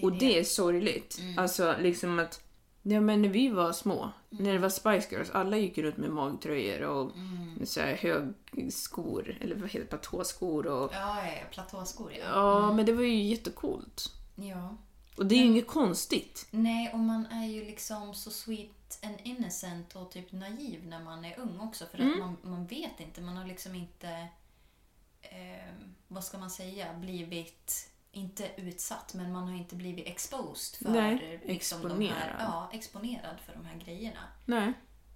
[0.00, 1.18] och det är sorgligt.
[1.36, 2.43] Alltså liksom att,
[2.86, 6.10] ja men när vi var små, när det var Spice Girls, alla gick runt med
[6.10, 7.12] magtröjor och
[7.64, 11.16] så här högskor, eller vad heter det, platåskor och Ja.
[11.50, 12.24] Platåskor ja.
[12.32, 14.12] Ja, men det var ju jättecoolt.
[14.34, 14.76] ja.
[15.16, 16.46] Och det är ju inget konstigt.
[16.50, 21.24] Nej, och man är ju liksom så sweet and innocent och typ naiv när man
[21.24, 21.84] är ung också.
[21.90, 24.08] För att man, man vet inte, man har liksom inte,
[25.20, 25.74] eh,
[26.08, 31.40] vad ska man säga, blivit, inte utsatt, men man har inte blivit exposed för Nej,
[31.44, 32.36] liksom de här, exponerad.
[32.40, 34.28] ja, exponerad för de här grejerna.
[34.44, 34.72] Nej.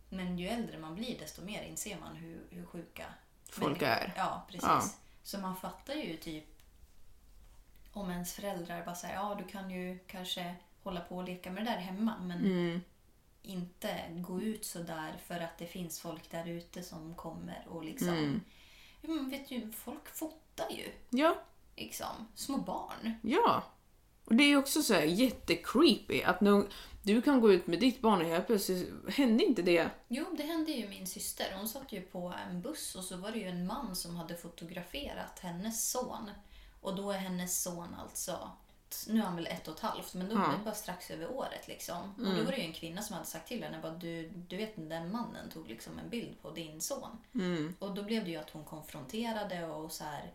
[0.08, 3.04] Men ju äldre man blir desto mer inser man hur, hur sjuka
[3.50, 4.12] Folk är.
[4.16, 4.62] Ja, precis.
[4.68, 4.82] Ja.
[5.22, 6.44] Så man fattar ju typ
[7.92, 11.64] om ens föräldrar bara säger ja du kan ju kanske hålla på och leka med
[11.64, 12.80] det där hemma men Mm.
[13.42, 17.84] inte gå ut så där för att det finns folk där ute som kommer och
[17.84, 18.08] liksom...
[18.08, 18.40] Mm.
[19.00, 20.92] Men vet du, folk fotar ju.
[21.10, 21.36] Ja,
[21.78, 22.28] Liksom.
[22.34, 23.14] Små barn.
[23.22, 23.62] ja.
[24.24, 26.68] Och det är ju också så här jättecreepy att någon,
[27.02, 29.90] du kan gå ut med ditt barn och helt plötsligt hände inte det.
[30.08, 31.54] Jo, det hände ju min syster.
[31.56, 34.36] Hon satt ju på en buss och så var det ju en man som hade
[34.36, 36.30] fotograferat hennes son.
[36.80, 38.50] Och då är hennes son alltså,
[39.06, 40.38] nu är han väl ett och ett halvt, men då Ja.
[40.40, 42.14] var det bara strax över året liksom.
[42.18, 44.56] Och då var det ju en kvinna som hade sagt till henne, bara, du, du
[44.56, 47.18] vet den mannen tog liksom en bild på din son.
[47.78, 50.32] Och då blev det ju att hon konfronterade och så här,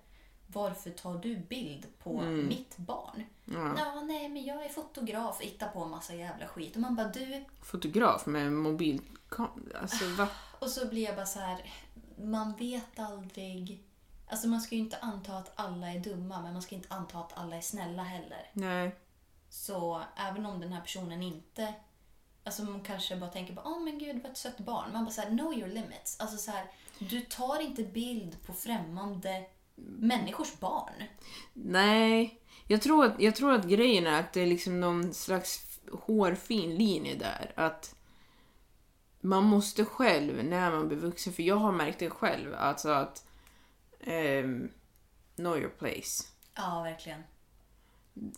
[0.54, 3.24] varför tar du bild på mitt barn?
[3.46, 4.02] Ja.
[4.02, 6.76] nej men jag är fotograf, hitta på en massa jävla skit.
[6.76, 9.80] Och man bara, du, Fotograf med mobilkamera.
[9.82, 10.28] Alltså va?
[10.60, 11.72] Och så blir jag bara så här,
[12.18, 13.84] man vet aldrig...
[14.28, 17.20] Alltså man ska ju inte anta att alla är dumma, men man ska inte anta
[17.20, 18.50] att alla är snälla heller.
[18.54, 18.96] Nej.
[19.50, 21.74] Så även om den här personen inte...
[22.44, 24.94] Alltså man kanske bara tänker bara, åh men gud vad ett sött barn.
[24.94, 26.20] Man bara så här, know your limits.
[26.20, 26.66] Alltså så här,
[27.00, 31.04] du tar inte bild på främmande människors barn.
[31.54, 32.40] Nej.
[32.68, 36.76] Jag tror, att, jag tror att grejen är att det är liksom någon slags hårfin
[36.76, 37.54] linje där.
[37.56, 37.96] Att
[39.22, 43.28] man måste själv, när man blir vuxen, för jag har märkt det själv, alltså att
[44.00, 44.70] ehm,
[45.36, 46.24] know your place.
[46.56, 47.24] Ja, verkligen.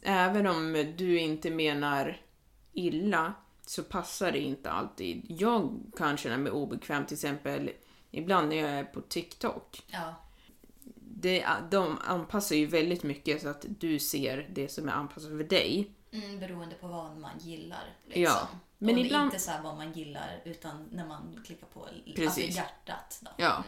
[0.02, 2.22] Även om du inte menar
[2.74, 5.26] illa så passar det inte alltid.
[5.28, 7.72] Jag kan känna mig obekväm till exempel
[8.12, 9.84] ibland när jag är på TikTok.
[9.88, 10.16] Ja.
[11.18, 15.44] Det, de anpassar ju väldigt mycket så att du ser det som är anpassat för
[15.44, 15.92] dig.
[16.12, 17.98] Mm, beroende på vad man gillar.
[18.06, 18.22] Liksom.
[18.24, 18.48] Ja,
[18.78, 21.88] men och det är ibland- inte så vad man gillar, utan när man klickar på
[22.22, 23.20] alltså hjärtat.
[23.22, 23.32] Då.
[23.38, 23.64] Ja.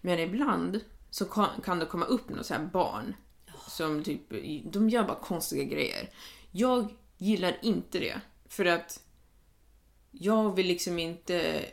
[0.00, 3.14] Men ibland så kan, det komma upp några så barn
[3.68, 4.30] som typ,
[4.72, 6.10] de gör bara konstiga grejer.
[6.50, 8.20] Jag gillar inte det.
[8.48, 9.02] För att
[10.10, 11.66] jag vill liksom inte...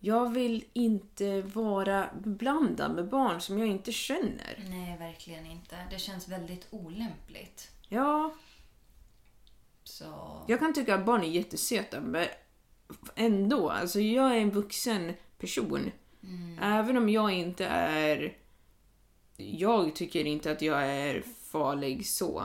[0.00, 4.64] Jag vill inte vara blandad med barn som jag inte känner.
[4.70, 5.76] Nej, verkligen inte.
[5.90, 7.70] Det känns väldigt olämpligt.
[7.88, 8.34] Ja,
[9.84, 10.42] Så...
[10.48, 12.26] jag kan tycka att barn är jättesöta, men
[13.14, 13.70] ändå.
[13.70, 15.90] Alltså jag är en vuxen person.
[16.62, 18.36] Även om jag inte är...
[19.36, 22.44] Jag tycker inte att jag är farlig så.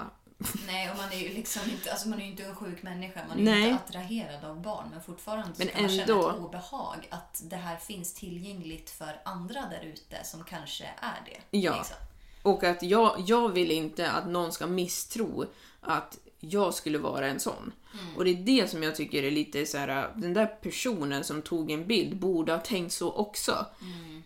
[0.68, 3.22] Nej, och man är ju liksom inte, alltså man är inte en sjuk människa.
[3.28, 3.64] Man är Nej.
[3.70, 4.88] inte attraherad av barn.
[4.92, 6.22] Men fortfarande Men man ändå.
[6.22, 11.22] känna ett obehag att det här finns tillgängligt för andra där ute som kanske är
[11.26, 11.58] det.
[11.60, 11.76] Ja.
[11.78, 11.96] Liksom.
[12.42, 15.46] Och att jag, jag vill inte att någon ska misstro
[15.82, 17.72] att jag skulle vara en sån.
[18.18, 20.12] Och det är det som jag tycker är lite så här.
[20.16, 23.66] den där personen som tog en bild borde ha tänkt så också.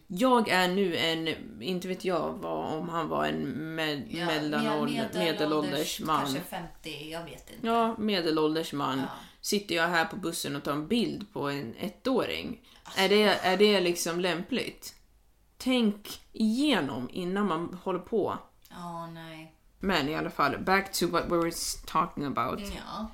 [0.07, 1.27] Jag är nu en,
[1.61, 6.21] inte vet jag vad, om han var en med, Ja, mellanålder, med- medelålders man.
[6.21, 7.67] Kanske 50, jag vet inte.
[7.67, 8.99] Ja, medelålders man.
[8.99, 9.05] Ja.
[9.41, 12.61] Sitter jag här på bussen och tar en bild på en ettåring?
[12.97, 14.95] Är, det, är det liksom lämpligt?
[15.57, 18.37] Tänk igenom innan man håller på.
[18.69, 19.53] Ja, nej.
[19.79, 21.51] Men i alla fall, back to what we were
[21.85, 22.59] talking about.
[22.59, 23.11] Ja.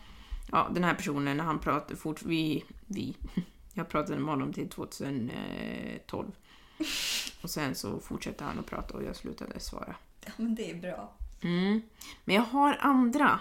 [0.52, 2.22] Ja, den här personen, han pratade fort...
[2.22, 2.64] Vi...
[2.88, 3.18] vi
[3.74, 6.32] jag pratade med honom till 2012.
[7.42, 9.96] Och sen så fortsatte han att prata och jag slutade svara.
[10.26, 11.14] ja, men det är bra.
[11.42, 11.82] Mm.
[12.26, 13.40] Men jag har andra,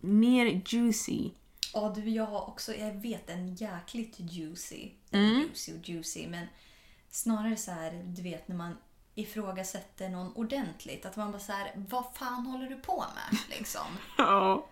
[0.00, 1.30] mer juicy.
[1.74, 4.90] Ja, du, jag har också, jag vet, en jäkligt juicy.
[5.10, 5.40] Mm.
[5.40, 6.46] Juicy och juicy, men
[7.10, 8.76] snarare så här, du vet när man
[9.14, 11.06] ifrågasätter någon ordentligt.
[11.06, 13.38] Att man bara så här, vad fan håller du på med?
[13.58, 13.86] Liksom.
[14.18, 14.66] Ja.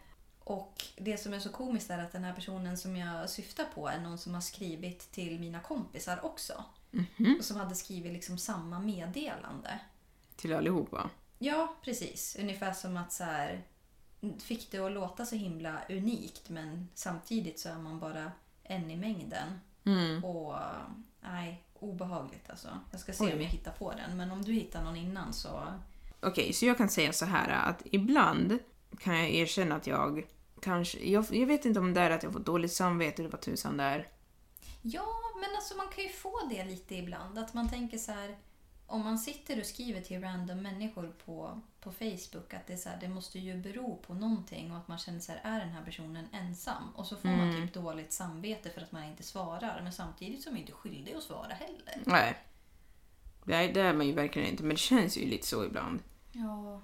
[0.44, 3.88] Och det som är så komiskt är att den här personen som jag syftar på
[3.88, 6.64] är någon som har skrivit till mina kompisar också.
[7.38, 9.80] Och som hade skrivit liksom samma meddelande.
[10.36, 11.10] Till allihopa.
[11.38, 12.36] Ja, precis.
[12.40, 13.62] Ungefär som att så här,
[14.38, 18.96] fick det att låta så himla unikt men samtidigt så är man bara en i
[18.96, 19.60] mängden.
[20.24, 20.54] Och
[21.20, 22.68] nej, obehagligt alltså.
[22.90, 23.32] Jag ska se Oj.
[23.32, 24.16] om jag hittar på den.
[24.16, 25.62] Men om du hittar någon innan så...
[26.20, 28.58] Okej, så jag kan säga så här att ibland
[28.98, 30.26] kan jag erkänna att jag
[30.60, 30.98] kanske...
[31.10, 33.76] Jag, jag vet inte om det är att jag får dåligt samvete eller vad tusan
[33.76, 34.08] det är.
[34.82, 35.06] Ja,
[35.40, 37.38] men alltså man kan ju få det lite ibland.
[37.38, 38.36] Att man tänker så här...
[38.86, 42.88] Om man sitter och skriver till random människor på, på Facebook att det, är så
[42.88, 45.68] här, det måste ju bero på någonting och att man känner så här, är den
[45.68, 46.82] här personen ensam?
[46.96, 49.80] Och så får man typ dåligt samvete för att man inte svarar.
[49.82, 52.02] Men samtidigt så är man inte skyldig att svara heller.
[52.04, 52.36] Nej.
[53.44, 56.02] Nej, det är man ju verkligen inte, men det känns ju lite så ibland.
[56.32, 56.82] Ja,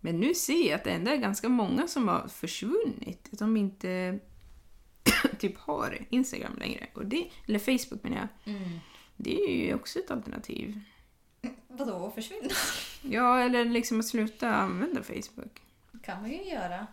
[0.00, 3.28] Men nu ser jag att det ändå är ganska många som har försvunnit.
[3.32, 4.18] Att de inte
[5.38, 6.86] typ har Instagram längre.
[6.94, 8.54] Och det, eller Facebook menar jag.
[8.54, 8.78] Mm.
[9.16, 10.80] Det är ju också ett alternativ.
[11.68, 12.48] vadå försvinna?
[13.02, 15.62] Ja, eller liksom att sluta använda Facebook.
[16.02, 16.86] kan man ju göra.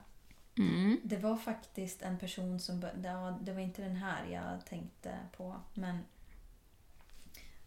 [1.04, 2.86] Det var faktiskt en person som...
[3.04, 5.56] Ja, det var inte den här jag tänkte på.
[5.74, 6.00] Men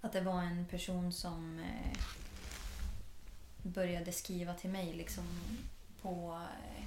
[0.00, 1.98] att det var en person som eh,
[3.62, 5.24] började skriva till mig liksom
[6.02, 6.40] på...
[6.50, 6.84] Eh,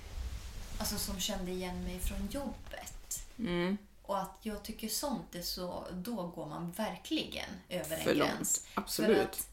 [0.80, 2.99] alltså som kände igen mig från jobbet.
[3.40, 3.78] Mm.
[4.02, 5.88] Och att jag tycker sånt är så...
[5.94, 8.32] Då går man verkligen över en För långt.
[8.32, 8.68] gräns.
[8.74, 9.18] Absolut.
[9.18, 9.48] För att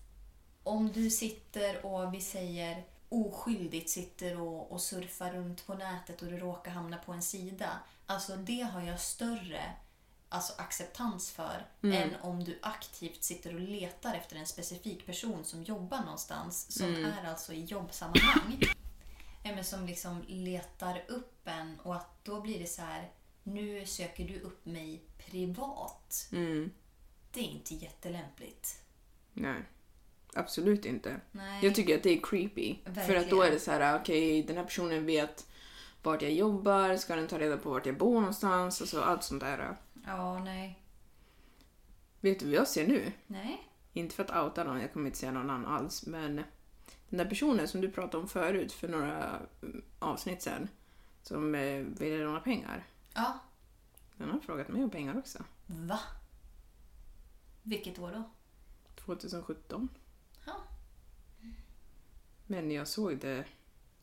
[0.63, 6.29] om du sitter och vi säger oskyldigt sitter och, och surfar runt på nätet och
[6.29, 7.71] du råkar hamna på en sida.
[8.07, 9.73] Alltså det har jag större
[10.29, 15.63] alltså, acceptans för än om du aktivt sitter och letar efter en specifik person som
[15.63, 18.61] jobbar någonstans som är alltså i jobbsammanhang.
[19.45, 23.11] Men som liksom letar upp en och att då blir det så här
[23.47, 26.29] nu söker du upp mig privat.
[26.33, 26.71] Mm.
[27.33, 28.83] Det är inte jättelämpligt.
[29.33, 29.63] Nej.
[30.35, 31.21] Absolut inte.
[31.33, 31.65] Nej.
[31.65, 32.77] Jag tycker att det är creepy.
[32.85, 33.43] För att då Verkligen.
[33.43, 35.47] är det så här, okej, den här personen vet
[36.03, 39.43] vart jag jobbar, ska den ta reda på vart jag bor någonstans, alltså allt sånt
[39.43, 39.77] där.
[40.07, 40.83] Ja, nej.
[42.21, 43.13] Vet du vad jag ser nu?
[43.27, 43.69] Nej.
[43.93, 46.37] Inte för att outa någon, jag kommer inte säga någon namn alls, men
[47.09, 50.69] den där personen som du pratade om förut för några mm, avsnitt sen,
[51.23, 53.39] som eh, ville låna pengar, Ja.
[54.17, 55.45] den har frågat mig om pengar också.
[55.67, 56.01] Va?
[57.63, 58.23] Vilket år då?
[58.95, 59.89] 2017.
[60.47, 60.53] Ja.
[62.47, 63.45] Men jag såg det.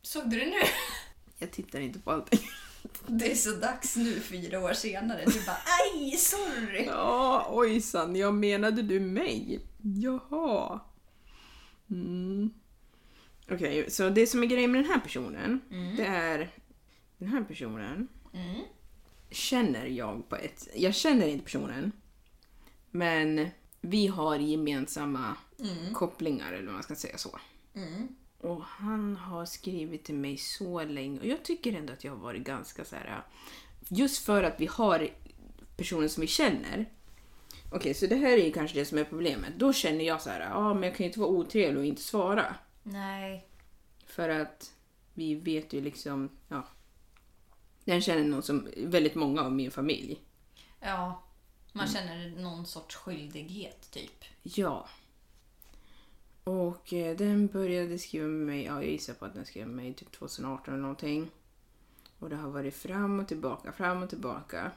[0.02, 0.56] Såg du det nu?
[1.38, 2.40] Jag tittar inte på allting.
[3.06, 5.24] Det är så dags nu fyra år senare.
[5.26, 6.84] Du bara aj, sorry.
[6.84, 9.60] Ja, ojsan, jag menade du mig?
[9.82, 10.80] Jaha.
[11.90, 12.50] Mm.
[13.50, 15.60] Okej, så det som är grejen med den här personen,
[15.96, 16.50] det är...
[17.18, 18.08] Den här personen
[19.30, 20.68] känner jag på ett...
[20.74, 21.92] Jag känner inte personen,
[22.90, 23.48] men
[23.80, 25.36] vi har gemensamma
[25.94, 27.38] kopplingar, eller vad man ska säga så.
[28.40, 32.18] Och han har skrivit till mig så länge och jag tycker ändå att jag har
[32.18, 33.22] varit ganska så här.
[33.88, 35.08] Just för att vi har
[35.76, 36.86] personer som vi känner.
[37.72, 39.52] Okej, så det här är ju kanske det som är problemet.
[39.56, 42.02] Då känner jag så här, ja men jag kan ju inte vara otrevlig och inte
[42.02, 42.54] svara.
[42.82, 43.48] Nej.
[44.06, 44.72] För att
[45.14, 46.68] vi vet ju liksom, ja.
[47.84, 50.20] Den känner någon som, väldigt många av min familj.
[50.80, 51.22] Ja.
[51.72, 54.24] Man känner någon sorts skyldighet typ.
[54.42, 54.88] Ja.
[56.44, 59.76] Och eh, den började skriva med mig, ja jag gissar på att den skrev med
[59.76, 61.30] mig typ 2018 eller någonting.
[62.18, 64.70] Och det har varit fram och tillbaka, fram och tillbaka.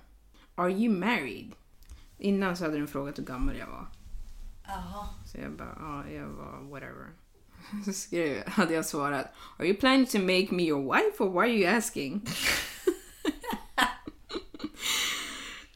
[0.56, 1.52] Are you married?
[2.17, 3.88] Innan så hade den frågat hur gammal jag var.
[4.63, 5.08] Jaha.
[5.26, 7.08] Så jag bara, ja jag var whatever.
[7.86, 9.26] Så skrev, hade jag svarat,
[9.58, 12.22] Are you planning to make me your wife or why are you asking?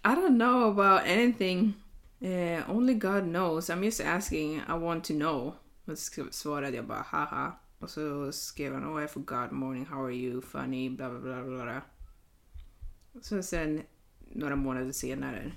[0.04, 1.76] I don't know about anything.
[2.22, 3.70] Eh, only God knows.
[3.70, 4.62] I'm just asking.
[4.68, 5.56] I want to know.
[5.86, 7.52] Och så svarade jag bara haha.
[7.80, 11.64] Och så skrev han oh I forgot morning, how are you, funny, bla bla bla.
[11.64, 11.82] bla.
[13.22, 13.82] Så sen
[14.32, 15.52] några månader senare.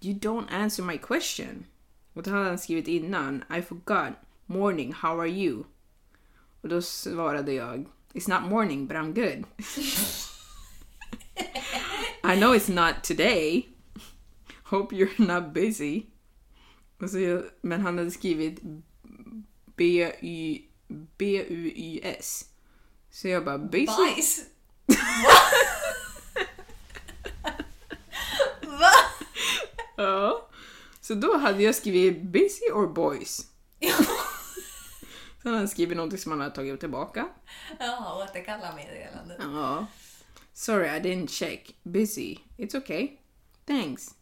[0.00, 1.64] You don't answer my question.
[2.12, 4.12] Och då hade han skrivit innan I forgot
[4.46, 5.64] morning, how are you?
[6.60, 9.44] Och då svarade jag It's not morning but I'm good.
[12.32, 13.68] I know it's not today.
[14.64, 16.02] Hope you're not busy.
[17.00, 18.60] Och så, men han hade skrivit
[19.76, 20.62] B-Y-
[21.18, 22.44] B-U-Y-S.
[23.10, 23.86] Så jag bara busy.
[23.86, 24.40] Bajs.
[28.66, 28.90] Va?
[29.96, 30.48] Ja.
[31.00, 33.36] Så då hade jag skrivit busy or boys.
[35.42, 37.28] Så han hade skrivit någonting som han hade tagit tillbaka.
[37.78, 39.38] Ja, återkalla meddelandet.
[39.40, 39.86] Ja.
[40.58, 41.74] Sorry, I didn't check.
[41.84, 42.40] Busy.
[42.56, 43.20] It's okay.
[43.66, 44.14] Thanks.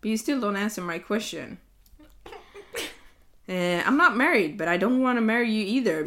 [0.00, 1.58] But you still don't answer my question.
[3.48, 6.06] Uh, I'm not married, but I don't want to marry you either.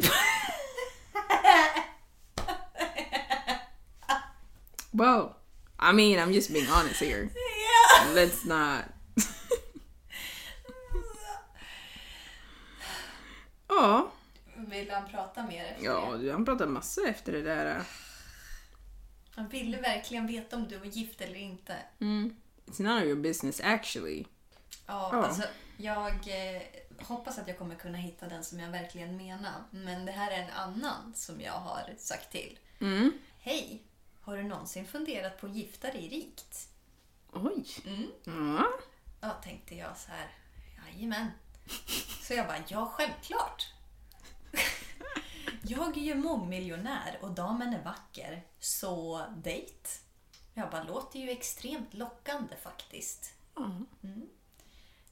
[4.94, 5.36] well,
[5.78, 7.30] I mean, I'm just being honest here.
[7.34, 8.12] Yeah.
[8.14, 8.90] Let's not.
[13.68, 14.10] ja,
[14.68, 16.32] Vill han prata mer efter ja, det?
[16.32, 17.84] han pratade massa efter det där.
[19.34, 21.76] Han ville verkligen veta om du var gift eller inte.
[21.98, 24.24] It's none of your business actually.
[24.86, 25.24] Ja, Ja.
[25.26, 25.42] alltså
[25.76, 26.12] jag
[26.56, 26.62] eh,
[27.06, 29.64] hoppas att jag kommer kunna hitta den som jag verkligen menar.
[29.70, 32.58] Men det här är en annan som jag har sagt till.
[33.40, 33.82] Hej!
[34.20, 36.68] Har du någonsin funderat på att gifta dig rikt?
[37.32, 37.64] Oj.
[37.86, 38.10] Mm.
[38.24, 38.66] Ja.
[39.20, 40.28] Ja, tänkte jag så här.
[40.86, 41.30] Jajamän.
[42.22, 43.72] Så jag bara, ja självklart.
[45.66, 49.88] Jag är ju mångmiljonär och damen är vacker, så dejt.
[50.54, 53.34] Jag bara, låter ju extremt lockande faktiskt.
[53.56, 53.86] Mm.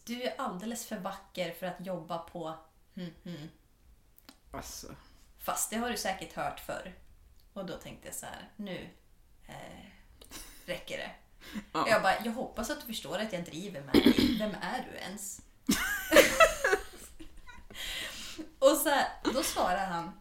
[0.04, 2.54] Du är alldeles för vacker för att jobba på...
[2.94, 3.48] Hmm, hmm.
[4.50, 4.86] Alltså.
[5.38, 6.94] Fast det har du säkert hört förr.
[7.52, 8.88] Och då tänkte jag så här, nu,
[9.46, 9.86] eh,
[10.66, 11.10] räcker det.
[11.72, 11.88] Ja.
[11.88, 14.36] Jag bara, jag hoppas att du förstår att jag driver med dig.
[14.38, 15.40] Vem är du ens?
[18.58, 20.12] och så här, då svarar han,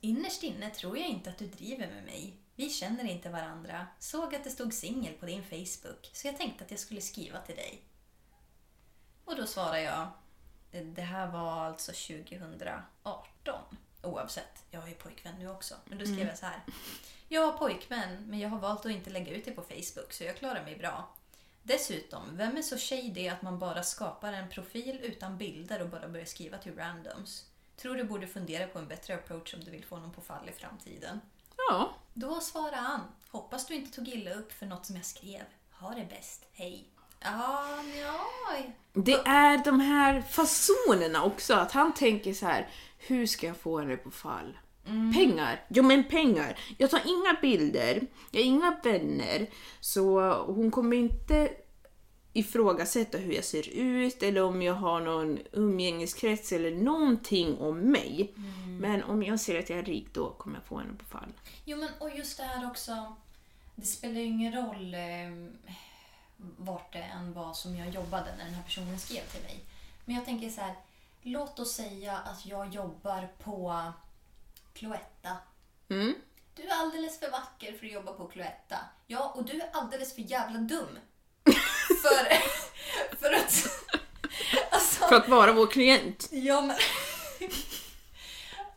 [0.00, 2.36] innerst inne tror jag inte att du driver med mig.
[2.54, 3.86] Vi känner inte varandra.
[3.98, 7.40] Såg att det stod singel på din Facebook, så jag tänkte att jag skulle skriva
[7.40, 7.82] till dig.
[9.24, 10.08] Och då svarar jag,
[10.70, 13.60] det här var alltså 2018.
[14.02, 15.74] Oavsett, jag har ju pojkvän nu också.
[15.84, 16.60] Men då skrev jag så här.
[17.28, 20.24] Jag har pojkvän, men jag har valt att inte lägga ut det på Facebook, så
[20.24, 21.14] jag klarar mig bra.
[21.62, 26.08] Dessutom, vem är så shady att man bara skapar en profil utan bilder och bara
[26.08, 27.49] börjar skriva till randoms?
[27.82, 30.48] Tror du borde fundera på en bättre approach om du vill få någon på fall
[30.48, 31.20] i framtiden.
[31.56, 31.94] Ja.
[32.14, 33.00] Då svarar han.
[33.30, 35.42] Hoppas du inte tog illa upp för något som jag skrev.
[35.72, 36.46] Ha det bäst.
[36.52, 36.88] Hej.
[37.20, 37.64] Ja,
[38.00, 38.20] ja.
[38.92, 42.68] Det är de här fasonerna också, att han tänker så här.
[42.98, 44.58] hur ska jag få henne på fall?
[45.14, 45.66] Pengar?
[45.68, 46.58] Jo men pengar.
[46.78, 49.46] Jag tar inga bilder, jag har inga vänner,
[49.80, 51.50] så hon kommer inte
[52.32, 58.34] ifrågasätta hur jag ser ut eller om jag har någon umgängeskrets eller någonting om mig.
[58.80, 61.32] Men om jag ser att jag är rik, då kommer jag få henne på fall.
[61.64, 63.16] Jo, men och just det här också.
[63.74, 65.00] Det spelar ju ingen roll eh,
[66.56, 69.64] vart det än var som jag jobbade när den här personen skrev till mig.
[70.04, 70.74] Men jag tänker så här.
[71.22, 73.92] Låt oss säga att jag jobbar på
[74.72, 75.36] Cloetta.
[75.88, 76.14] Mm.
[76.54, 78.76] Du är alldeles för vacker för att jobba på Cloetta.
[79.06, 80.98] Ja, och du är alldeles för jävla dum.
[82.02, 82.36] För,
[83.16, 83.66] för att...
[84.70, 86.28] Alltså, För att vara vår klient.
[86.32, 86.76] Ja, men...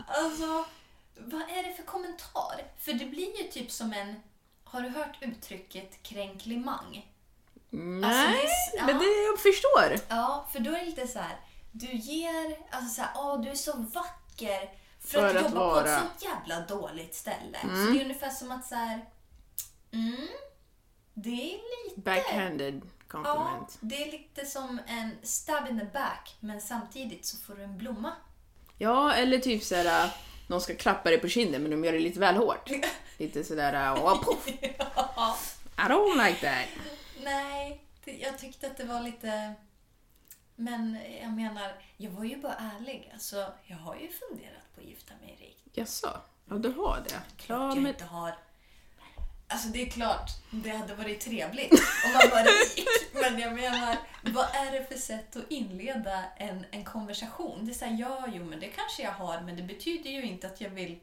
[0.07, 0.65] alltså,
[1.17, 2.63] vad är det för kommentar?
[2.79, 4.15] För det blir ju typ som en...
[4.63, 7.09] Har du hört uttrycket kränklimang?
[7.69, 8.85] Nej, Alltså, det ja.
[8.85, 9.95] men det jag förstår.
[10.09, 11.39] Ja, för då är det lite så här.
[11.71, 12.57] Du ger...
[12.71, 14.69] Alltså så här, åh, du är så vacker
[14.99, 17.57] för, För att, att jobba på ett vara- så jävla dåligt ställe.
[17.61, 19.05] Så det är ungefär som att så här...
[19.93, 20.27] Mm,
[21.13, 21.59] det är
[21.89, 22.01] lite...
[22.01, 22.81] Backhanded
[23.13, 23.77] Ja, compliment.
[23.79, 27.77] det är lite som en stab in the back, men samtidigt så får du en
[27.77, 28.11] blomma.
[28.77, 30.11] Ja, eller typ såhär,
[30.47, 32.69] någon ska klappa dig på kinden men de gör det lite väl hårt.
[33.17, 34.47] Lite sådär, oh, poff.
[35.77, 36.67] I don't like that.
[37.23, 39.53] Nej, jag tyckte att det var lite...
[40.55, 43.09] Men jag menar, jag var ju bara ärlig.
[43.13, 45.77] Alltså, jag har ju funderat på att gifta mig rikt.
[45.77, 46.21] Jaså?
[46.49, 47.21] Ja, du har det?
[47.37, 47.91] Klart Ja, jag men...
[47.91, 48.37] inte har...
[49.53, 51.71] Alltså det är klart, det hade varit trevligt
[52.05, 52.87] om man var rik.
[53.13, 57.65] Men jag menar, vad är det för sätt att inleda en, en konversation?
[57.65, 60.47] Det är såhär, ja, jo, men det kanske jag har, men det betyder ju inte
[60.47, 60.99] att jag vill...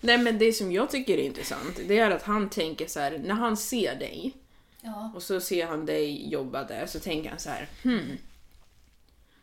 [0.00, 3.18] Nej men det som jag tycker är intressant, det är att han tänker så här:
[3.18, 4.34] när han ser dig
[4.80, 8.18] Ja, och så ser han dig jobba där så tänker han så här: hmm.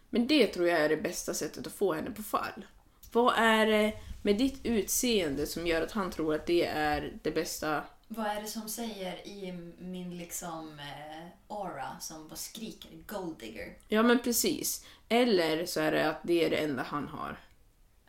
[0.10, 2.66] Men det tror jag är det bästa sättet att få henne på fall.
[3.12, 7.32] Vad är det med ditt utseende som gör att han tror att det är det
[7.32, 13.78] bästa vad är det som säger i min liksom eh, aura som bara skriker golddigger?
[13.88, 14.86] Ja men precis.
[15.10, 17.38] Eller så är det att det är det enda han har.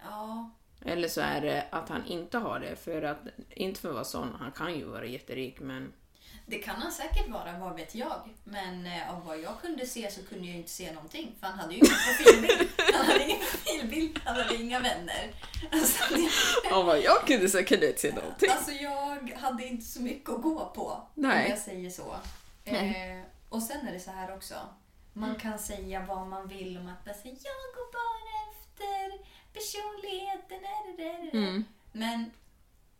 [0.02, 0.50] Ja,
[0.84, 3.18] Eller så är det att han inte har det, för att,
[3.50, 5.92] inte för att vara sån, han kan ju vara jätterik men...
[6.48, 8.20] det kan han säkert vara, vad vet jag.
[8.44, 11.34] Men eh, av vad jag kunde se så kunde jag inte se någonting.
[11.40, 12.70] För han hade ju ingen profilbild.
[12.94, 15.32] Han hade ingen profilbild, han hade inga vänner.
[15.72, 16.30] Alltså, det,
[16.70, 18.50] Ja vad jag kunde så kunde jag inte se någonting.
[18.50, 21.02] alltså jag hade inte så mycket att gå på.
[21.14, 21.44] Nej.
[21.44, 22.16] Om jag säger så.
[22.64, 24.54] Eh, och sen är det så här också.
[25.12, 29.18] Man kan säga vad man vill om att bara säga, jag går bara efter
[29.52, 30.58] personligheten.
[30.96, 32.30] det." Men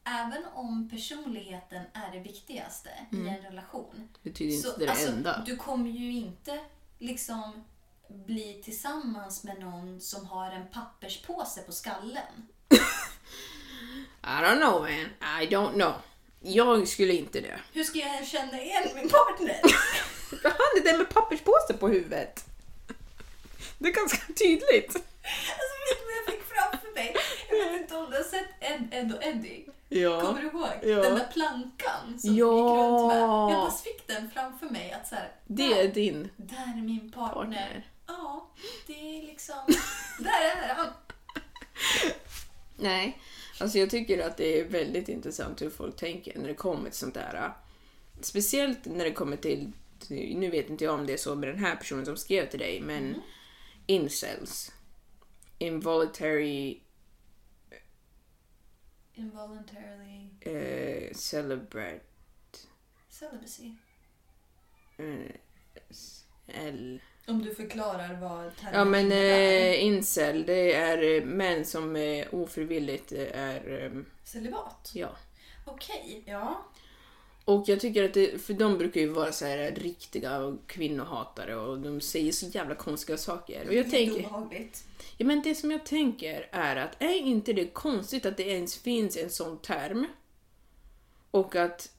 [0.09, 4.09] även om personligheten är det viktigaste i en relation.
[4.22, 5.42] Betyder inte Så, det, det alltså, enda.
[5.46, 6.59] Du kommer ju inte
[6.98, 7.64] liksom
[8.09, 12.48] bli tillsammans med någon som har en papperspåse på skallen.
[14.22, 15.94] I don't know man, I don't know.
[16.40, 17.61] Jag skulle inte det.
[17.72, 19.61] Hur ska jag känna igen min partner?
[20.42, 22.44] Han är den med papperspåse på huvudet.
[23.78, 24.96] Det är ganska tydligt.
[25.59, 27.16] Alltså vet du vad jag fick framför mig?
[27.50, 29.66] Jag vet inte om du har sett Ed, Ed och Eddie?
[29.89, 30.20] Ja.
[30.20, 30.68] Kommer du ihåg?
[30.82, 30.97] Ja.
[31.03, 32.47] Den där plankan som Ja.
[32.47, 33.20] gick runt med.
[33.20, 36.82] Jag bara fick den framför mig att så här, Det där, är din där är
[36.82, 37.34] min partner.
[37.34, 37.91] partner.
[38.07, 38.49] Ja,
[38.86, 39.57] det är liksom...
[40.18, 40.86] där är han.
[42.76, 43.18] Nej,
[43.61, 46.99] alltså jag tycker att det är väldigt intressant hur folk tänker när det kommer till
[46.99, 47.53] sånt där.
[48.20, 49.72] Speciellt när det kommer till,
[50.09, 52.59] nu vet inte jag om det är så med den här personen som skrev till
[52.59, 53.22] dig, men
[53.86, 54.72] incels.
[55.59, 56.80] Involuntary
[59.19, 62.01] Involuntarily uh, celebrate.
[63.11, 63.73] celibacy.
[64.99, 65.33] eh,
[66.47, 67.01] L.
[67.27, 72.27] Om du förklarar vad termen Ja men eh, incel, det är eh, män som eh,
[72.35, 74.91] ofrivilligt är, eh, Celibat?
[74.95, 75.16] ja.
[75.66, 76.64] Okej, ja.
[77.49, 81.78] Och jag tycker att det, för de brukar ju vara så här riktiga kvinnohatare och
[81.78, 83.68] de säger så jävla konstiga saker.
[83.68, 84.84] Och jag tänker, Obehagligt.
[85.16, 88.76] ja men det som jag tänker är att är inte det konstigt att det ens
[88.76, 90.07] finns en sån term?
[91.30, 91.92] Och att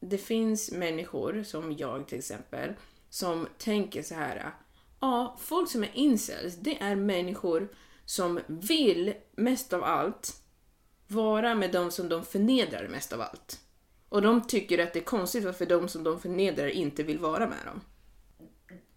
[0.00, 2.72] det finns människor, som jag till exempel,
[3.10, 4.54] som tänker så här.
[5.00, 7.68] Ja, folk som är incels, det är människor
[8.04, 10.42] som vill mest av allt
[11.06, 13.61] vara med de som de förnedrar mest av allt.
[14.12, 17.48] Och de tycker att det är konstigt varför de som de förnedrar inte vill vara
[17.48, 17.80] med dem.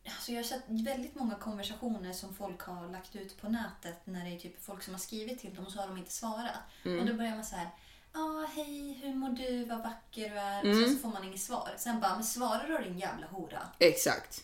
[0.05, 4.25] Alltså jag har sett väldigt många konversationer som folk har lagt ut på nätet när
[4.25, 6.55] det är typ folk som har skrivit till dem och så har de inte svarat.
[6.83, 7.69] Och då börjar man så här.
[8.13, 9.65] Ja, hej, hur mår du?
[9.65, 10.69] Vad vacker du är.
[10.69, 11.73] Och sen så får man inget svar.
[11.77, 13.67] Sen bara, men svarar du din jävla hora?
[13.79, 14.43] Exakt.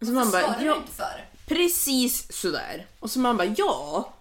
[0.00, 1.28] Och så man bara, svarar du ja, inte för?
[1.46, 2.86] precis sådär.
[3.00, 4.13] Och så man bara, ja.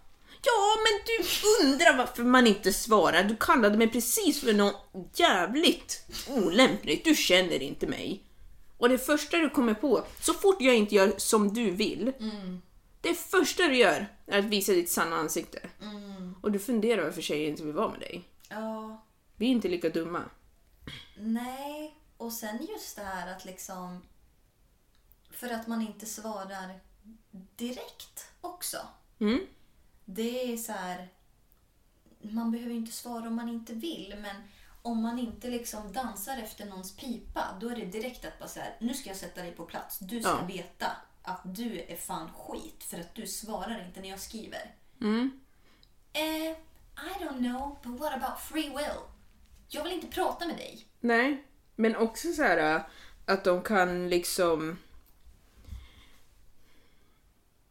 [0.46, 1.24] Ja, men du
[1.66, 3.24] undrar varför man inte svarar.
[3.24, 7.06] Du kallade mig precis för något jävligt olämpligt.
[7.06, 8.24] Du känner inte mig.
[8.78, 12.14] Och det första du kommer på, så fort jag inte gör som du vill,
[13.02, 15.60] det första du gör är att visa ditt sanna ansikte.
[16.42, 18.24] Och du funderar varför tjejer inte vill vara med dig.
[18.50, 19.04] Ja,
[19.36, 20.24] Vi är inte lika dumma.
[21.18, 21.96] nej.
[22.18, 24.02] Och sen just det här att liksom...
[25.32, 26.80] För att man inte svarar
[27.56, 28.78] direkt också.
[29.20, 29.40] Mm.
[30.06, 31.08] Det är så här...
[32.22, 34.36] Man behöver inte svara om man inte vill, men
[34.82, 38.60] om man inte liksom dansar efter någons pipa, då är det direkt att bara så
[38.60, 40.00] här, nu ska jag sätta dig på plats.
[40.00, 40.46] Du ska Ja.
[40.48, 40.88] veta
[41.22, 44.76] att du är fan skit för att du svarar inte när jag skriver.
[45.02, 45.40] Mm.
[46.14, 46.52] Eh,
[46.96, 49.00] I don't know, but what about free will?
[49.70, 50.86] Jag vill inte prata med dig.
[51.00, 51.44] Nej,
[51.76, 52.84] men också så här
[53.26, 54.78] att de kan liksom...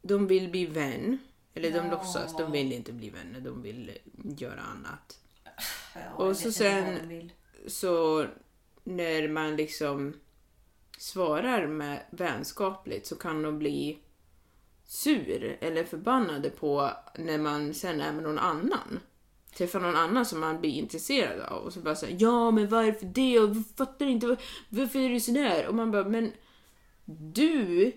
[0.02, 1.18] De vill bli vän.
[1.54, 1.90] Eller de Ja.
[1.90, 3.98] låtsas, de vill inte bli vänner, de vill
[4.38, 5.18] göra annat.
[5.94, 7.30] Ja, Och så sen-.
[7.66, 8.26] Så
[8.84, 10.14] när man liksom
[10.98, 13.98] svarar med vänskapligt så kan de bli
[14.84, 19.00] sur eller förbannade på när man sen är med någon annan.
[19.56, 23.06] Träffar någon annan som man blir intresserad av och så bara säger ja men varför
[23.06, 24.38] det och vi fattar inte var-
[24.68, 25.66] varför är du sån där?
[25.66, 26.32] Och man bara men
[27.04, 27.92] du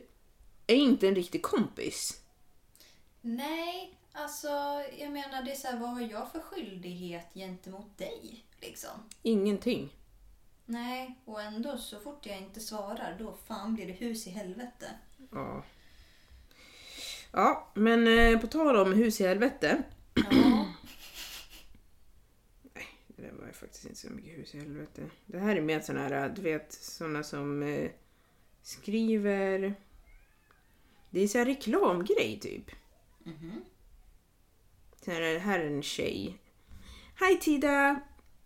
[0.67, 2.21] är inte en riktig kompis.
[3.28, 4.47] Nej, alltså
[4.97, 8.45] jag menar det är så här, vad har jag för skyldighet gentemot dig?
[8.61, 8.89] Liksom.
[9.21, 9.93] Ingenting.
[10.65, 14.89] Nej, och ändå så fort jag inte svarar då fan blir det hus i helvete.
[15.32, 15.63] Ja.
[17.32, 19.84] Ja, men eh, på tal om hus i helvete.
[20.15, 20.65] Ja,
[23.07, 25.01] Det där var ju faktiskt inte så mycket hus i helvete.
[25.26, 27.91] Det här är mer såna här, du vet, såna som eh,
[28.61, 29.76] skriver...
[31.09, 32.71] Det är så här reklamgrej typ.
[35.05, 36.38] Så här, det här är en tjej.
[37.19, 38.01] Hi Tida!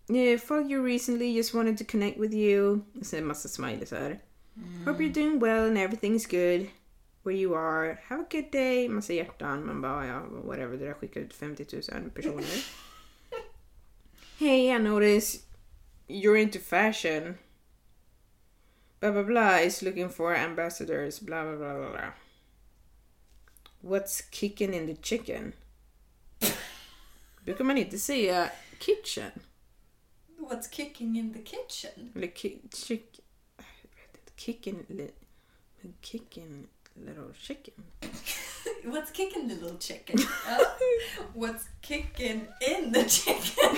[0.09, 2.81] Uh, followed you recently, just wanted to connect with you.
[2.99, 4.19] Och sen en massa smileys här.
[4.85, 6.69] Hope you're doing well and everything's good
[7.23, 7.99] where you are.
[8.07, 8.87] Have a good day.
[8.87, 9.65] Massa hjärtan.
[9.65, 10.77] Man bara, ja, whatever.
[10.77, 12.63] Det där skickar ut 50 000 personer.
[14.39, 15.39] Hey, I notice
[16.07, 17.37] you're into fashion.
[18.99, 21.19] Blah blah blah is looking for ambassadors.
[21.19, 21.91] Blah blah blah blah.
[21.91, 22.28] blah.
[23.81, 25.53] What's kicking in the chicken?
[27.45, 29.31] Brukar man inte säga kitchen?
[30.39, 32.11] what's kicking in the kitchen?
[32.15, 33.19] Eller ki- chick...
[33.57, 33.65] jag
[34.35, 34.85] Kicking...
[34.89, 35.11] li-
[36.01, 37.73] Kicking little chicken.
[38.83, 40.17] What's kicking the little chicken?
[40.47, 40.57] Ja.
[41.33, 43.77] What's kicking in the chicken?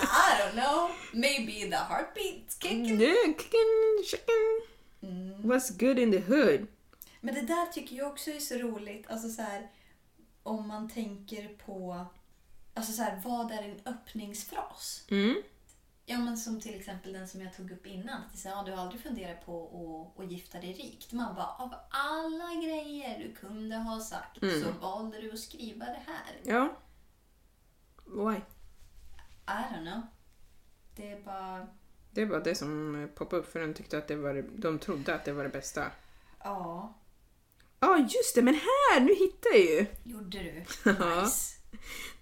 [0.00, 0.90] I don't know.
[1.14, 3.00] Maybe the heartbeat's kicking.
[3.00, 4.60] Yeah, kicking chicken.
[5.04, 5.40] Mm.
[5.42, 6.68] What's good in the hood?
[7.20, 9.10] Men det där tycker jag också är så roligt.
[9.10, 9.70] Alltså så här,
[10.42, 12.06] om man tänker på
[12.74, 15.06] alltså så här, vad är en öppningsfras?
[15.10, 15.42] Mm.
[16.06, 18.22] Ja, men som till exempel den som jag tog upp innan.
[18.22, 21.12] Att här, ja, du har aldrig funderat på att, att gifta dig rikt.
[21.12, 26.02] Man bara, av alla grejer du kunde ha sagt så valde du att skriva det
[26.06, 26.40] här.
[26.42, 26.76] Ja.
[28.04, 28.36] Why?
[29.46, 30.02] I don't know.
[30.96, 31.68] Det är bara...
[32.10, 35.24] Det var det som poppade upp för de tyckte att det var de trodde att
[35.24, 35.92] det var det bästa.
[36.38, 36.94] Ja,
[37.98, 39.00] just det, men här!
[39.00, 39.86] Nu hittar jag ju!
[40.04, 40.52] gjorde du.
[40.92, 41.54] Nice.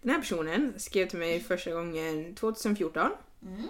[0.03, 3.11] Den här personen skrev till mig första gången 2014.
[3.43, 3.63] Mm.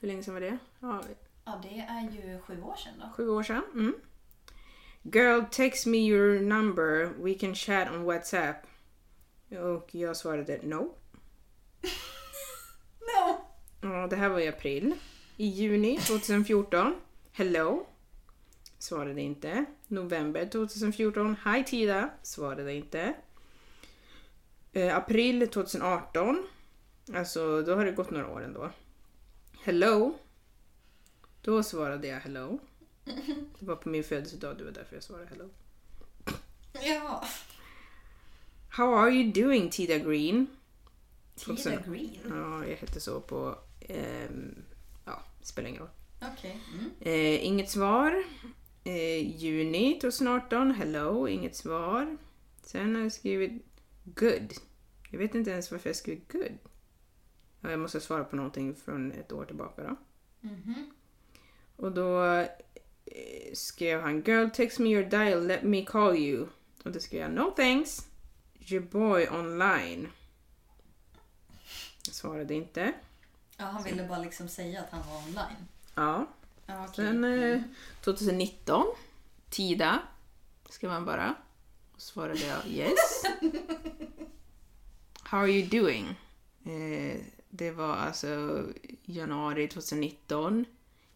[0.00, 0.58] Hur länge sedan var det?
[0.80, 1.02] Ja,
[1.44, 3.10] Ja, det är ju sju år sedan då.
[3.16, 3.62] sju år sedan.
[3.74, 3.94] Mm.
[5.02, 7.04] Girl, text me your number.
[7.24, 8.56] We can chat on WhatsApp.
[9.50, 10.76] Och jag svarade no.
[13.00, 13.44] No.
[13.82, 14.94] Ja, det här var i april.
[15.36, 16.94] I juni 2014.
[17.32, 17.86] Hello.
[18.78, 19.64] Svarade inte.
[19.92, 21.36] November 2014.
[21.44, 22.10] Hi Tida.
[22.22, 23.14] Svarade inte.
[24.72, 26.46] Eh, april 2018.
[27.14, 28.70] Alltså, då har det gått några år ändå.
[29.62, 30.18] Hello.
[31.42, 32.58] Då svarade jag hello.
[33.58, 35.48] Det var på min födelsedag, det var därför jag svarade hello.
[36.84, 37.24] Ja.
[38.70, 40.46] How are you doing Tida Green?
[41.34, 42.18] Tida Green.
[42.28, 43.58] Ja, jag hette så på...
[43.80, 44.54] ehm,
[45.04, 45.90] ja, spelar ingen roll.
[46.32, 46.60] Okej.
[46.74, 46.90] Mm.
[47.00, 48.24] Eh, inget svar.
[48.84, 52.16] Eh, juni 2018, hello, inget svar.
[52.62, 53.62] Sen har jag skrivit
[54.04, 54.52] good.
[55.10, 56.58] Jag vet inte ens varför jag skrivit good.
[57.60, 59.96] Ja, jag måste svara på någonting från ett år tillbaka då.
[61.76, 62.24] Och då
[63.04, 66.46] eh, skrev han Girl text me your dial, let me call you.
[66.84, 68.08] Och då skrev jag No thanks.
[68.70, 70.08] Your boy online.
[72.06, 72.92] Jag svarade inte.
[73.56, 75.66] Ja, han ville bara liksom säga att han var online.
[75.94, 76.26] Ja.
[76.66, 76.94] Okej.
[76.94, 77.60] Sen eh,
[78.00, 78.86] 2019,
[79.50, 80.02] Tida,
[80.68, 81.34] skrev han bara.
[81.94, 83.22] Och svarade jag yes.
[85.22, 86.08] How are you doing?
[86.64, 88.64] Eh, det var alltså
[89.02, 90.64] januari 2019.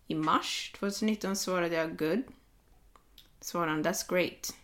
[0.07, 2.23] I mars 2019 svarade jag good.
[3.41, 4.55] Svarade han that's great.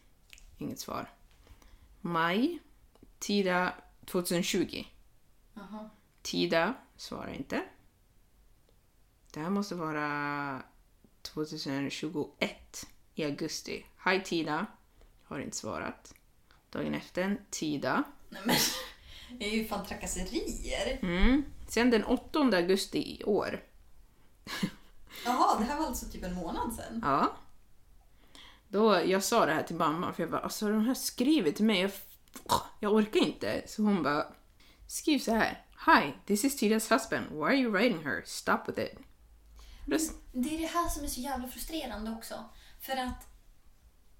[0.58, 1.10] Inget svar.
[2.00, 2.58] Maj,
[3.18, 3.74] Tida
[4.06, 4.84] 2020.
[5.54, 5.90] Jaha.
[6.22, 7.62] Tida svarar inte.
[9.32, 10.62] Det här måste vara
[11.22, 13.86] 2021 i augusti.
[14.04, 14.66] Hi Tida.
[15.24, 16.14] Har inte svarat.
[16.70, 18.04] Dagen efter, Tida.
[18.28, 18.56] Nej men,
[19.38, 20.98] det är ju fan trakasserier.
[21.02, 21.44] Mm.
[21.68, 23.62] Sen den 8 augusti i år.
[25.24, 27.00] Jaha, det här var alltså typ en månad sedan.
[27.04, 27.36] Ja.
[28.68, 31.64] Då, jag sa det här till mamma för jag bara, alltså de här skriver till
[31.64, 31.90] mig, jag,
[32.80, 33.62] jag orkar inte.
[33.66, 34.26] Så hon bara,
[34.86, 35.66] skriv så här.
[35.86, 37.26] Hi, this is Tida's husband.
[37.30, 38.22] Why are you writing her?
[38.24, 38.98] Stop with it.
[40.32, 42.44] Det är det här som är så jävla frustrerande också.
[42.80, 43.28] För att,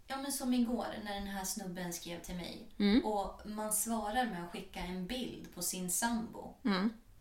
[0.07, 2.69] ja men som igår när den här snubben skrev till mig
[3.05, 6.55] och man svarar med att skicka en bild på sin sambo.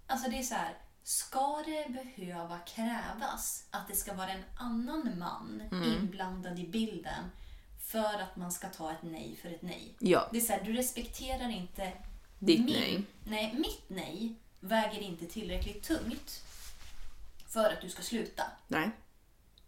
[0.07, 5.19] Alltså det är så här, ska det behöva krävas att det ska vara en annan
[5.19, 7.31] man inblandad i bilden
[7.91, 9.95] för att man ska ta ett nej för ett nej?
[9.99, 10.29] Ja.
[10.31, 11.93] Det är så här, du respekterar inte
[12.39, 13.03] Ditt min, nej.
[13.23, 16.43] Nej, mitt nej väger inte tillräckligt tungt
[17.53, 18.43] för att du ska sluta.
[18.67, 18.91] Nej.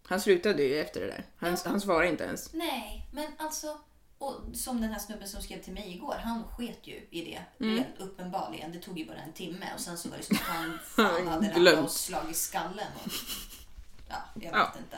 [0.06, 1.26] Han slutade ju efter det där.
[1.38, 1.58] Han, Ja.
[1.66, 2.54] han svarade inte ens.
[2.54, 3.78] Nej, men alltså...
[4.18, 7.64] Och som den här snubben som skrev till mig igår, han sket ju i det.
[7.66, 7.78] Mm.
[7.78, 8.72] Helt uppenbarligen.
[8.72, 11.28] Det tog ju bara en timme och sen så var det som att han fan
[11.28, 12.88] hade ramlat och slagit skallen.
[13.06, 13.12] Och,
[14.10, 14.74] ja, jag vet Ja.
[14.78, 14.98] inte.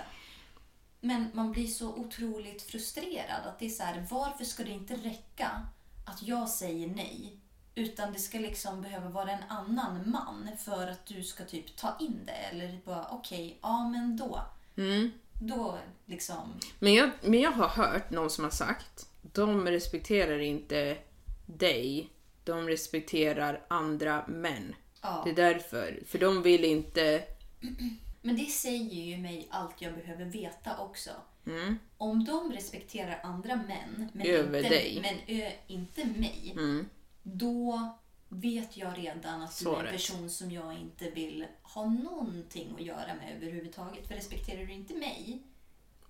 [1.00, 3.46] Men man blir så otroligt frustrerad.
[3.46, 5.66] Att det är så här, varför ska det inte räcka
[6.06, 7.40] att jag säger nej?
[7.76, 11.98] Utan det ska liksom behöva vara en annan man för att du ska typ ta
[12.00, 12.32] in det.
[12.32, 14.42] Eller bara, okej, ja men då.
[14.78, 15.12] Mm.
[15.40, 16.60] Då liksom...
[16.80, 20.98] Men jag, men jag har hört någon som har sagt, de respekterar inte
[21.46, 22.10] dig,
[22.44, 24.76] de respekterar andra män.
[25.02, 25.22] Ja.
[25.26, 26.00] Det är därför.
[26.08, 27.24] För de vill inte...
[28.22, 31.10] Men det säger ju mig allt jag behöver veta också.
[31.48, 31.80] Mm.
[31.98, 35.00] Om de respekterar andra män, men, Över inte, dig.
[35.02, 36.90] men ö, inte mig, Mm.
[37.28, 37.90] Då
[38.30, 42.86] vet jag redan att du är en person som jag inte vill ha någonting att
[42.86, 44.08] göra med överhuvudtaget.
[44.08, 45.44] För respekterar du inte mig,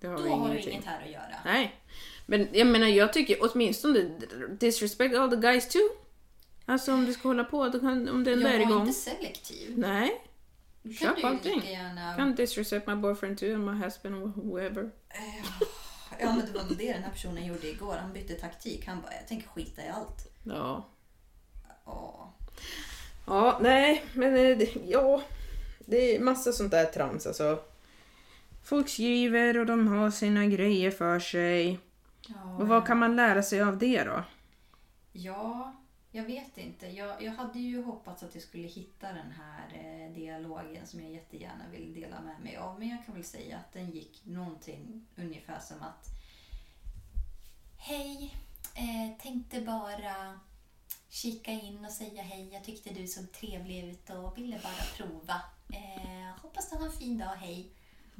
[0.02, 1.36] har då vi har du inget här att göra.
[1.44, 1.74] Nej.
[2.26, 4.10] Men jag menar, jag tycker åtminstone
[4.60, 5.88] disrespect all the guys too.
[6.66, 8.80] Alltså om du ska hålla på, då kan, om den där är Jag igång.
[8.80, 9.78] inte selektiv.
[9.78, 10.22] Nej.
[10.82, 11.62] Då kan Köp du allting.
[11.64, 12.14] gärna...
[12.14, 14.90] Kan disrespect my boyfriend too, and my husband, or whoever.
[16.20, 17.94] Ja, men det var det den här personen gjorde igår.
[17.94, 18.86] Han bytte taktik.
[18.86, 20.32] Han bara, jag tänker skita i allt.
[20.44, 20.88] Ja.
[21.86, 22.28] Åh.
[23.26, 25.22] Ja, nej, men eh, ja.
[25.78, 27.58] Det är massa sånt där trams alltså.
[28.64, 31.78] Folk skriver och de har sina grejer för sig.
[32.28, 34.24] Ja, Och vad kan man lära sig av det då?
[35.12, 35.76] Ja,
[36.10, 36.86] jag vet inte.
[36.86, 41.10] Jag, jag hade ju hoppats att jag skulle hitta den här eh, dialogen som jag
[41.12, 42.78] jättegärna vill dela med mig av.
[42.78, 46.08] Men jag kan väl säga att den gick någonting ungefär som att
[47.78, 48.34] Hej,
[48.74, 50.40] eh, tänkte bara
[51.08, 52.48] kika in och säga hej.
[52.52, 55.40] Jag tyckte du såg trevlig ut och ville bara prova.
[55.72, 57.70] Eh, hoppas du har en fin dag, hej.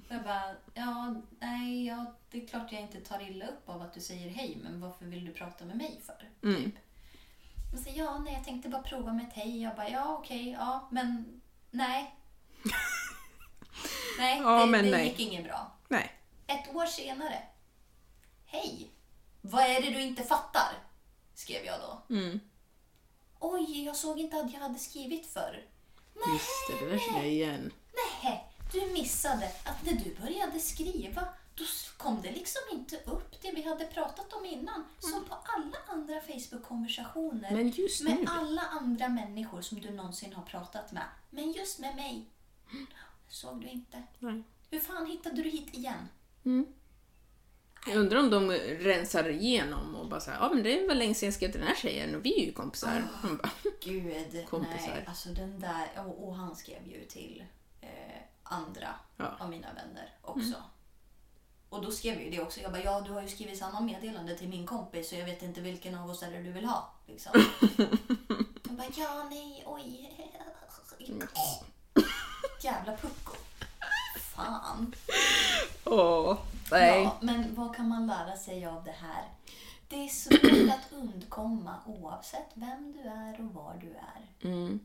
[0.08, 3.82] Och jag bara, ja, nej, ja, det är klart jag inte tar illa upp av
[3.82, 6.30] att du säger hej, men varför vill du prata med mig för?
[6.48, 6.64] Mm.
[6.64, 6.74] Typ.
[7.72, 9.62] Och så, ja, nej, jag tänkte bara prova med ett hej.
[9.62, 12.14] Jag bara, ja, okej, ja, men nej.
[14.18, 15.08] nej, Ja, det, men det nej.
[15.08, 15.72] gick inget bra.
[15.88, 16.12] Nej.
[16.46, 17.42] Ett år senare.
[18.46, 18.90] Hej!
[19.40, 20.72] Vad är det du inte fattar?
[21.34, 22.14] Skrev jag då.
[22.14, 22.40] Mm.
[23.40, 25.64] Oj, jag såg inte att jag hade skrivit förr.
[26.32, 27.72] Just det, det där känner jag igen.
[28.22, 31.64] Nej, du missade att när du började skriva då
[31.96, 34.84] kom det liksom inte upp det vi hade pratat om innan.
[34.98, 37.50] Som på alla andra Facebook-konversationer.
[37.50, 38.26] Men just med nu.
[38.28, 41.04] alla andra människor som du någonsin har pratat med.
[41.30, 42.26] Men just med mig
[43.28, 44.02] såg du inte.
[44.18, 44.42] Nej.
[44.70, 46.08] Hur fan hittade du hit igen?
[47.86, 51.26] Jag undrar om de rensar igenom och bara såhär, ja men det var länge sedan
[51.26, 53.02] jag skrev till den här tjejen och vi är ju kompisar.
[53.22, 53.50] Man bara,
[53.82, 54.88] Gud, Kompisar.
[54.94, 55.04] nej.
[55.06, 57.44] Alltså den där, och, och han skrev ju till
[57.80, 57.88] eh,
[58.42, 59.36] andra Ja.
[59.40, 60.54] av mina vänner också.
[61.68, 62.60] Och då skrev jag ju det också.
[62.60, 65.42] Jag bara, ja du har ju skrivit samma meddelande till min kompis så jag vet
[65.42, 66.92] inte vilken av oss är det du vill ha.
[67.06, 67.32] Liksom.
[68.62, 70.12] jag bara, ja nej, oj.
[72.62, 73.36] Jävla pucko.
[74.36, 74.94] Fan.
[75.84, 76.38] åh,
[76.70, 77.02] nej.
[77.02, 79.24] Ja, men vad kan man lära sig av det här?
[79.88, 84.50] Det är svårt att undkomma oavsett vem du är och var du är.
[84.50, 84.80] Mm,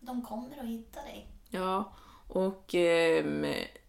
[0.00, 1.26] de kommer att hitta dig.
[1.50, 1.92] Ja,
[2.28, 3.46] och ehm,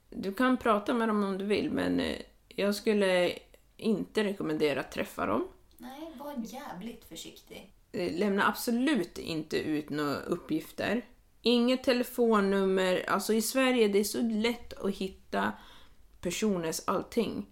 [0.10, 2.18] du kan prata med dem om du vill men eh,
[2.48, 3.34] jag skulle
[3.78, 5.48] inte rekommendera att träffa dem.
[5.78, 7.74] Nej, var jävligt försiktig.
[7.92, 11.06] Eh, Lämna absolut inte ut några uppgifter.
[11.42, 13.06] Inget telefonnummer.
[13.10, 15.52] Alltså i Sverige det är så lätt att hitta
[16.22, 17.46] personers allting.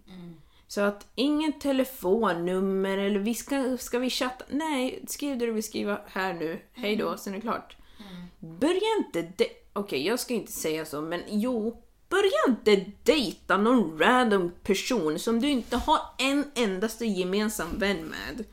[0.68, 4.44] Så att inget telefonnummer eller vi ska, ska vi chatta.
[4.48, 6.60] Nej, skriv det du vill skriva här nu.
[6.72, 7.76] Hej då, sen är det klart.
[8.38, 11.82] Börja inte de- Okej, jag ska inte säga så, men jo.
[12.08, 18.44] Börja inte dejta någon random person som du inte har en endaste gemensam vän med.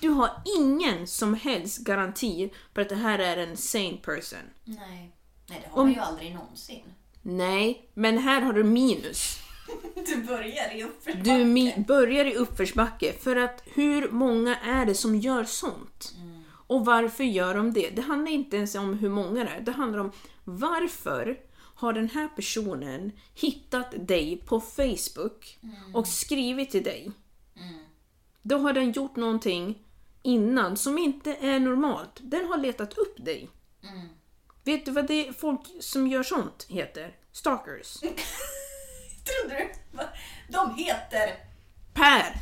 [0.00, 4.38] Du har ingen som helst garanti på att det här är en sane person.
[4.64, 5.12] Nej,
[5.48, 6.82] Nej det har man ju aldrig någonsin.
[7.22, 9.36] Nej, men här har du minus.
[10.06, 11.24] Du börjar i uppförsbacke.
[11.30, 16.14] Du mi- börjar i uppförsbacke för att hur många är det som gör sånt?
[16.66, 17.90] Och varför gör de det?
[17.90, 19.60] Det handlar inte ens om hur många det är.
[19.60, 20.12] Det handlar om
[20.44, 21.38] varför
[21.74, 25.58] har den här personen hittat dig på Facebook
[25.94, 27.10] och skrivit till dig?
[28.42, 29.78] Då har den gjort någonting
[30.22, 32.18] innan som inte är normalt.
[32.20, 33.50] Den har letat upp dig.
[34.64, 37.16] Vet du vad det är folk som gör sånt heter?
[37.32, 38.00] Stalkers.
[38.00, 39.70] Trodde du?
[40.48, 41.50] De heter...
[41.94, 42.34] Per,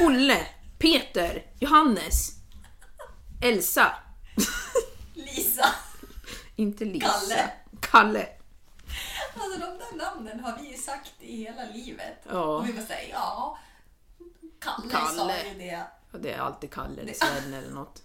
[0.00, 0.46] Olle,
[0.78, 2.30] Peter, Johannes,
[3.42, 3.94] Elsa.
[5.14, 5.66] Lisa.
[6.56, 7.06] Inte Lisa.
[7.06, 7.50] Kalle.
[7.80, 8.28] Kalle.
[9.34, 12.26] Alltså de där namnen har vi ju sagt i hela livet.
[12.28, 12.56] Ja.
[12.56, 13.58] Och vi bara säger ja.
[14.60, 15.16] Kalle, Kalle.
[15.16, 15.86] sa ju det.
[16.18, 18.02] Det är alltid Kalle eller Sven eller något.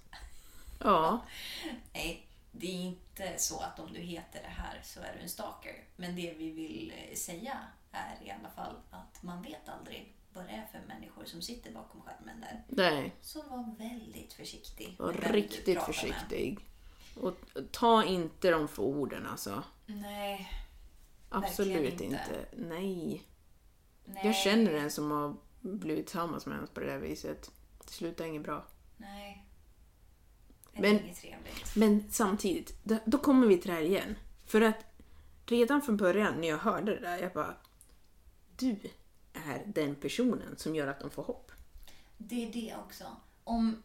[0.80, 1.20] Ja,
[1.94, 5.30] Nej, det är inte så att om du heter det här så är du en
[5.30, 5.84] stalker.
[5.96, 7.58] Men det vi vill eh, säga
[7.92, 11.72] är i alla fall att man vet aldrig vad det är för människor som sitter
[11.72, 12.64] bakom skärmen där.
[12.68, 13.16] nej.
[13.22, 14.96] Så var väldigt försiktig.
[15.00, 15.96] Var riktigt pratar med.
[15.96, 16.60] försiktig.
[17.16, 17.36] Och
[17.72, 19.64] ta inte dem för orden alltså.
[19.86, 20.52] Nej,
[21.30, 22.04] Absolut inte.
[22.04, 22.46] inte.
[22.58, 23.24] Nej.
[24.06, 24.26] nej.
[24.26, 27.52] Jag känner en som har blivit tillsammans med henne på det där viset.
[27.86, 28.68] Det slutar inget bra.
[28.98, 29.46] Nej.
[30.74, 31.76] Det Men- är inget trevligt.
[31.76, 34.16] Men samtidigt, då, då kommer vi till det här igen.
[34.46, 34.86] För att
[35.46, 37.56] redan från början när jag hörde det där, jag bara...
[38.58, 38.80] Du
[39.34, 41.52] är den personen som gör att de får hopp.
[42.18, 43.04] Det är det också.
[43.44, 43.84] Om...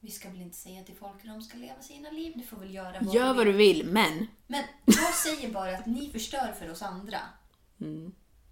[0.00, 2.32] Vi ska väl inte säga till folk hur de ska leva sina liv.
[2.36, 5.76] Du får väl göra vad Gör du vad du vill, men Men jag säger bara
[5.78, 7.18] att ni förstör för oss andra.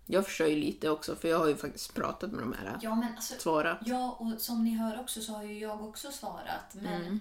[0.07, 2.79] Jag förstår ju lite också för jag har ju faktiskt pratat med de här.
[2.83, 3.35] Ja, men alltså...
[3.39, 3.79] Svarat.
[3.85, 6.75] Ja, och som ni hör också så har ju jag också svarat.
[6.75, 7.21] Men Mm.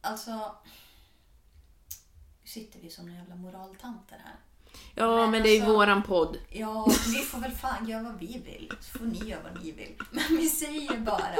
[0.00, 0.54] alltså...
[2.42, 4.36] Nu sitter vi som några jävla moraltanter här.
[4.94, 6.36] Ja, Men men det är ju alltså- våran podd.
[6.50, 8.72] Ja, vi får väl fan göra vad vi vill.
[8.80, 9.98] Så får ni göra vad ni vill.
[10.10, 11.34] Men vi säger bara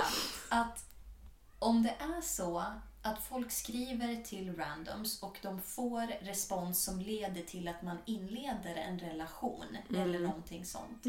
[0.49, 0.85] att
[1.59, 2.65] om det är så
[3.09, 8.75] att folk skriver till randoms och de får respons som leder till att man inleder
[8.75, 9.65] en relation
[9.97, 11.07] eller någonting sånt.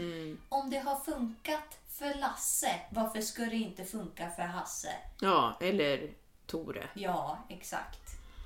[0.49, 4.93] Om det har funkat för Lasse, varför ska det inte funka för Hasse?
[5.21, 6.13] Ja, eller
[6.45, 6.89] Tore.
[6.93, 7.99] Ja, exakt.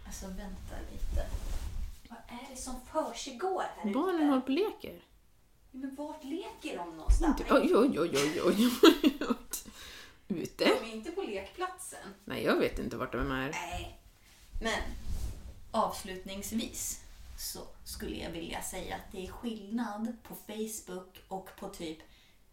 [0.05, 1.25] Alltså vänta lite.
[2.09, 3.93] Vad är det som försiggår här ute?
[3.99, 4.99] Barnen håller på och leker.
[5.71, 7.41] Men vart leker de någonstans?
[7.49, 8.71] Oj, oj, oj, oj, oj,
[9.03, 9.35] oj.
[10.27, 10.65] Ute?
[10.65, 12.13] De är inte på lekplatsen.
[12.25, 13.49] Nej, jag vet inte vart de är.
[13.51, 13.99] Nej.
[14.61, 14.79] Men
[15.71, 16.99] avslutningsvis
[17.37, 21.97] så skulle jag vilja säga att det är skillnad på Facebook och på typ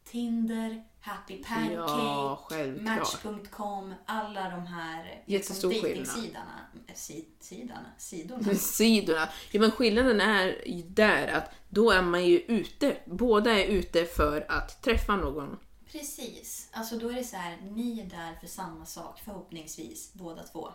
[0.04, 2.48] Tinder, Happy Pancake, Ja.
[2.80, 6.06] Match.com, alla de här Jättestor skillnad.
[6.06, 6.60] datingsidorna.
[6.88, 8.54] eh, Si, sidorna, sidorna.
[8.54, 9.28] Sidorna.
[9.50, 12.96] Ja, men skillnaden är ju där att då är man ju ute.
[13.06, 15.58] Båda är ute för att träffa någon.
[15.92, 16.68] Precis.
[16.72, 20.68] Alltså då är det så här, ni är där för samma sak förhoppningsvis, båda två.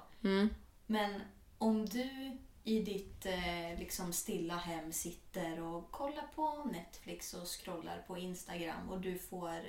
[0.86, 1.22] Men
[1.57, 8.03] om du i ditt eh, liksom stilla hem sitter och kollar på Netflix och scrollar
[8.07, 9.59] på Instagram och du får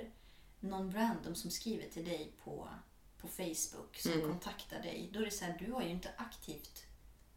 [0.59, 2.69] någon random som skriver till dig på,
[3.21, 5.09] på Facebook som kontaktar dig.
[5.13, 6.85] Då är det så här, du har ju inte aktivt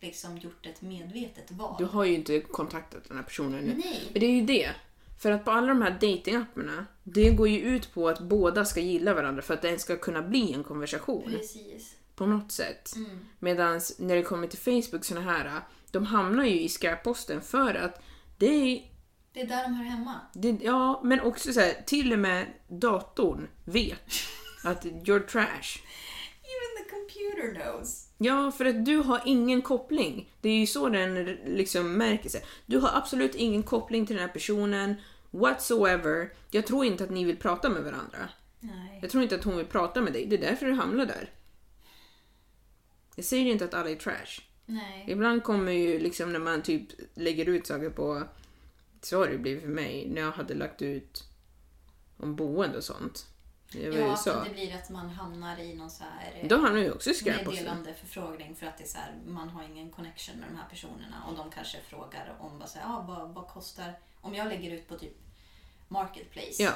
[0.00, 1.76] liksom gjort ett medvetet val.
[1.78, 3.64] Du har ju inte kontaktat den här personen.
[3.64, 4.08] Nej.
[4.12, 4.74] Men det är ju det.
[5.20, 8.80] För att på alla de här datingapparna, det går ju ut på att båda ska
[8.80, 11.30] gilla varandra för att det ska kunna bli en konversation.
[11.30, 11.96] Precis.
[12.14, 12.96] På något sätt.
[12.96, 13.18] Mm.
[13.38, 15.60] Medan när det kommer till Facebook, såna här,
[15.90, 18.02] de hamnar ju i skräpposten för att
[18.38, 18.90] det är
[19.32, 20.14] Det är där de hör hemma.
[20.32, 24.10] Det, ja, men också så här, till och med datorn vet
[24.64, 25.80] att you're trash.
[27.30, 28.08] Computer knows.
[28.18, 30.32] Ja, för att du har ingen koppling.
[30.40, 32.44] Det är ju så den liksom märker sig.
[32.66, 34.94] Du har absolut ingen koppling till den här personen
[35.30, 36.32] whatsoever.
[36.50, 38.28] Jag tror inte att ni vill prata med varandra.
[38.60, 38.98] Nej.
[39.02, 40.26] Jag tror inte att hon vill prata med dig.
[40.26, 41.30] Det är därför du hamnar där.
[43.16, 44.40] Jag säger inte att alla är trash.
[44.66, 45.04] Nej.
[45.08, 48.22] Ibland kommer ju liksom när man typ lägger ut saker på...
[49.02, 51.24] Så har det blivit för mig när jag hade lagt ut
[52.16, 53.26] om boende och sånt.
[53.72, 54.30] Det var ju Ja, så.
[54.30, 57.10] att det blir att man hamnar i någon så här eh, Då hamnar ju också
[57.14, 57.54] skräpposten.
[57.54, 60.68] meddelande förfrågning för att det är så här, man har ingen connection med de här
[60.70, 64.48] personerna och de kanske frågar om vad, så här, ah, vad, vad kostar, om jag
[64.48, 65.16] lägger ut på typ
[65.88, 66.62] Marketplace.
[66.62, 66.70] Ja.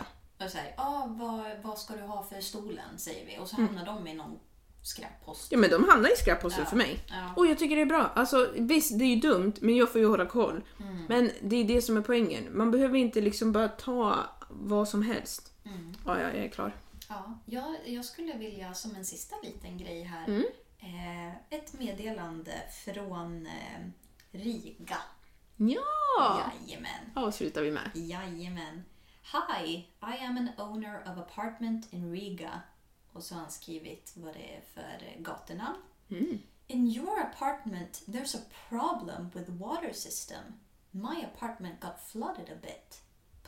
[0.44, 3.56] Och så här, ah, vad, vad ska du ha för stolen säger vi och så
[3.56, 3.68] Mm.
[3.76, 4.38] hamnar de i någon
[4.82, 5.52] skräppost.
[5.52, 6.70] Ja men de hamnar i skräpposten Ja.
[6.70, 7.00] för mig.
[7.08, 7.30] Ja.
[7.36, 8.10] Och jag tycker det är bra.
[8.14, 10.60] Alltså visst, det är ju dumt, men jag får ju hålla koll.
[10.80, 11.04] Mm.
[11.08, 12.48] Men det är det som är poängen.
[12.56, 14.18] Man behöver inte liksom bara ta
[14.50, 15.52] vad som helst.
[15.64, 15.94] Mm.
[16.06, 16.72] Ja, ja, jag är klar.
[17.14, 20.28] Ja, jag, jag skulle vilja som en sista liten grej här.
[20.28, 20.44] Mm.
[20.78, 22.52] Eh, ett meddelande
[22.84, 23.86] från eh,
[24.30, 24.98] Riga.
[25.56, 26.52] Ja!
[26.60, 27.12] Jajamän.
[27.14, 27.90] Avslutar vi med.
[27.94, 28.84] Jajamän.
[29.32, 32.60] Hi, I am an owner of apartment in Riga.
[33.12, 35.82] Och så har han skrivit vad det är för gatunamn.
[36.66, 40.42] In your apartment there's a problem with water system.
[40.90, 43.03] My apartment got flooded a bit.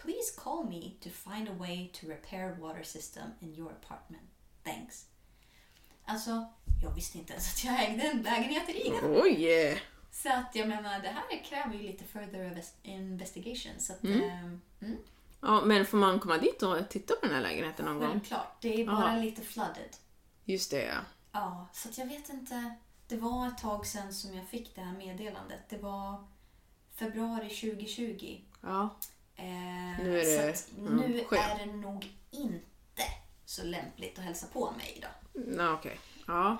[0.06, 4.28] Please call me to find a way to repair water system in your apartment.
[4.64, 5.06] Thanks.
[6.04, 6.46] Alltså,
[6.82, 8.96] jag visste inte ens att jag ägde en lägenhet i Riga.
[9.22, 9.52] Oj!
[9.52, 9.78] eh.
[10.10, 13.72] Så att jag menar, det här kräver ju lite further invest- investigation.
[13.80, 14.60] Så att, mm.
[14.82, 14.96] Mm,
[15.40, 18.10] Ja, men får man komma dit och titta på den här lägenheten någon gång?
[18.10, 18.62] självklart.
[18.62, 19.16] Det är bara Aha.
[19.16, 19.96] lite flooded.
[20.44, 20.98] Just det, ja.
[21.32, 22.74] Ja, så att jag vet inte.
[23.08, 25.60] Det var ett tag sedan som jag fick det här meddelandet.
[25.68, 26.24] Det var
[26.94, 28.40] februari 2020.
[28.60, 28.88] Ja.
[29.36, 29.44] Eh,
[30.04, 31.42] Nu är det- att mm, nu skönt.
[31.60, 33.02] är det nog inte
[33.44, 35.10] så lämpligt att hälsa på mig idag.
[35.58, 35.98] Ja, okej.
[36.26, 36.56] Ja.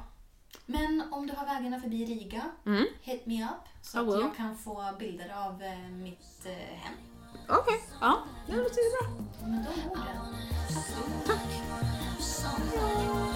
[0.67, 2.85] Men om du har vägarna förbi Riga, Mm.
[3.03, 6.95] hit me up så att jag kan få bilder av eh, mitt eh, hem.
[7.49, 7.81] Okej.
[8.01, 9.27] Ja, det låter bra.
[9.47, 10.21] Men då går det.
[11.27, 11.63] Tack.
[12.75, 13.36] Ever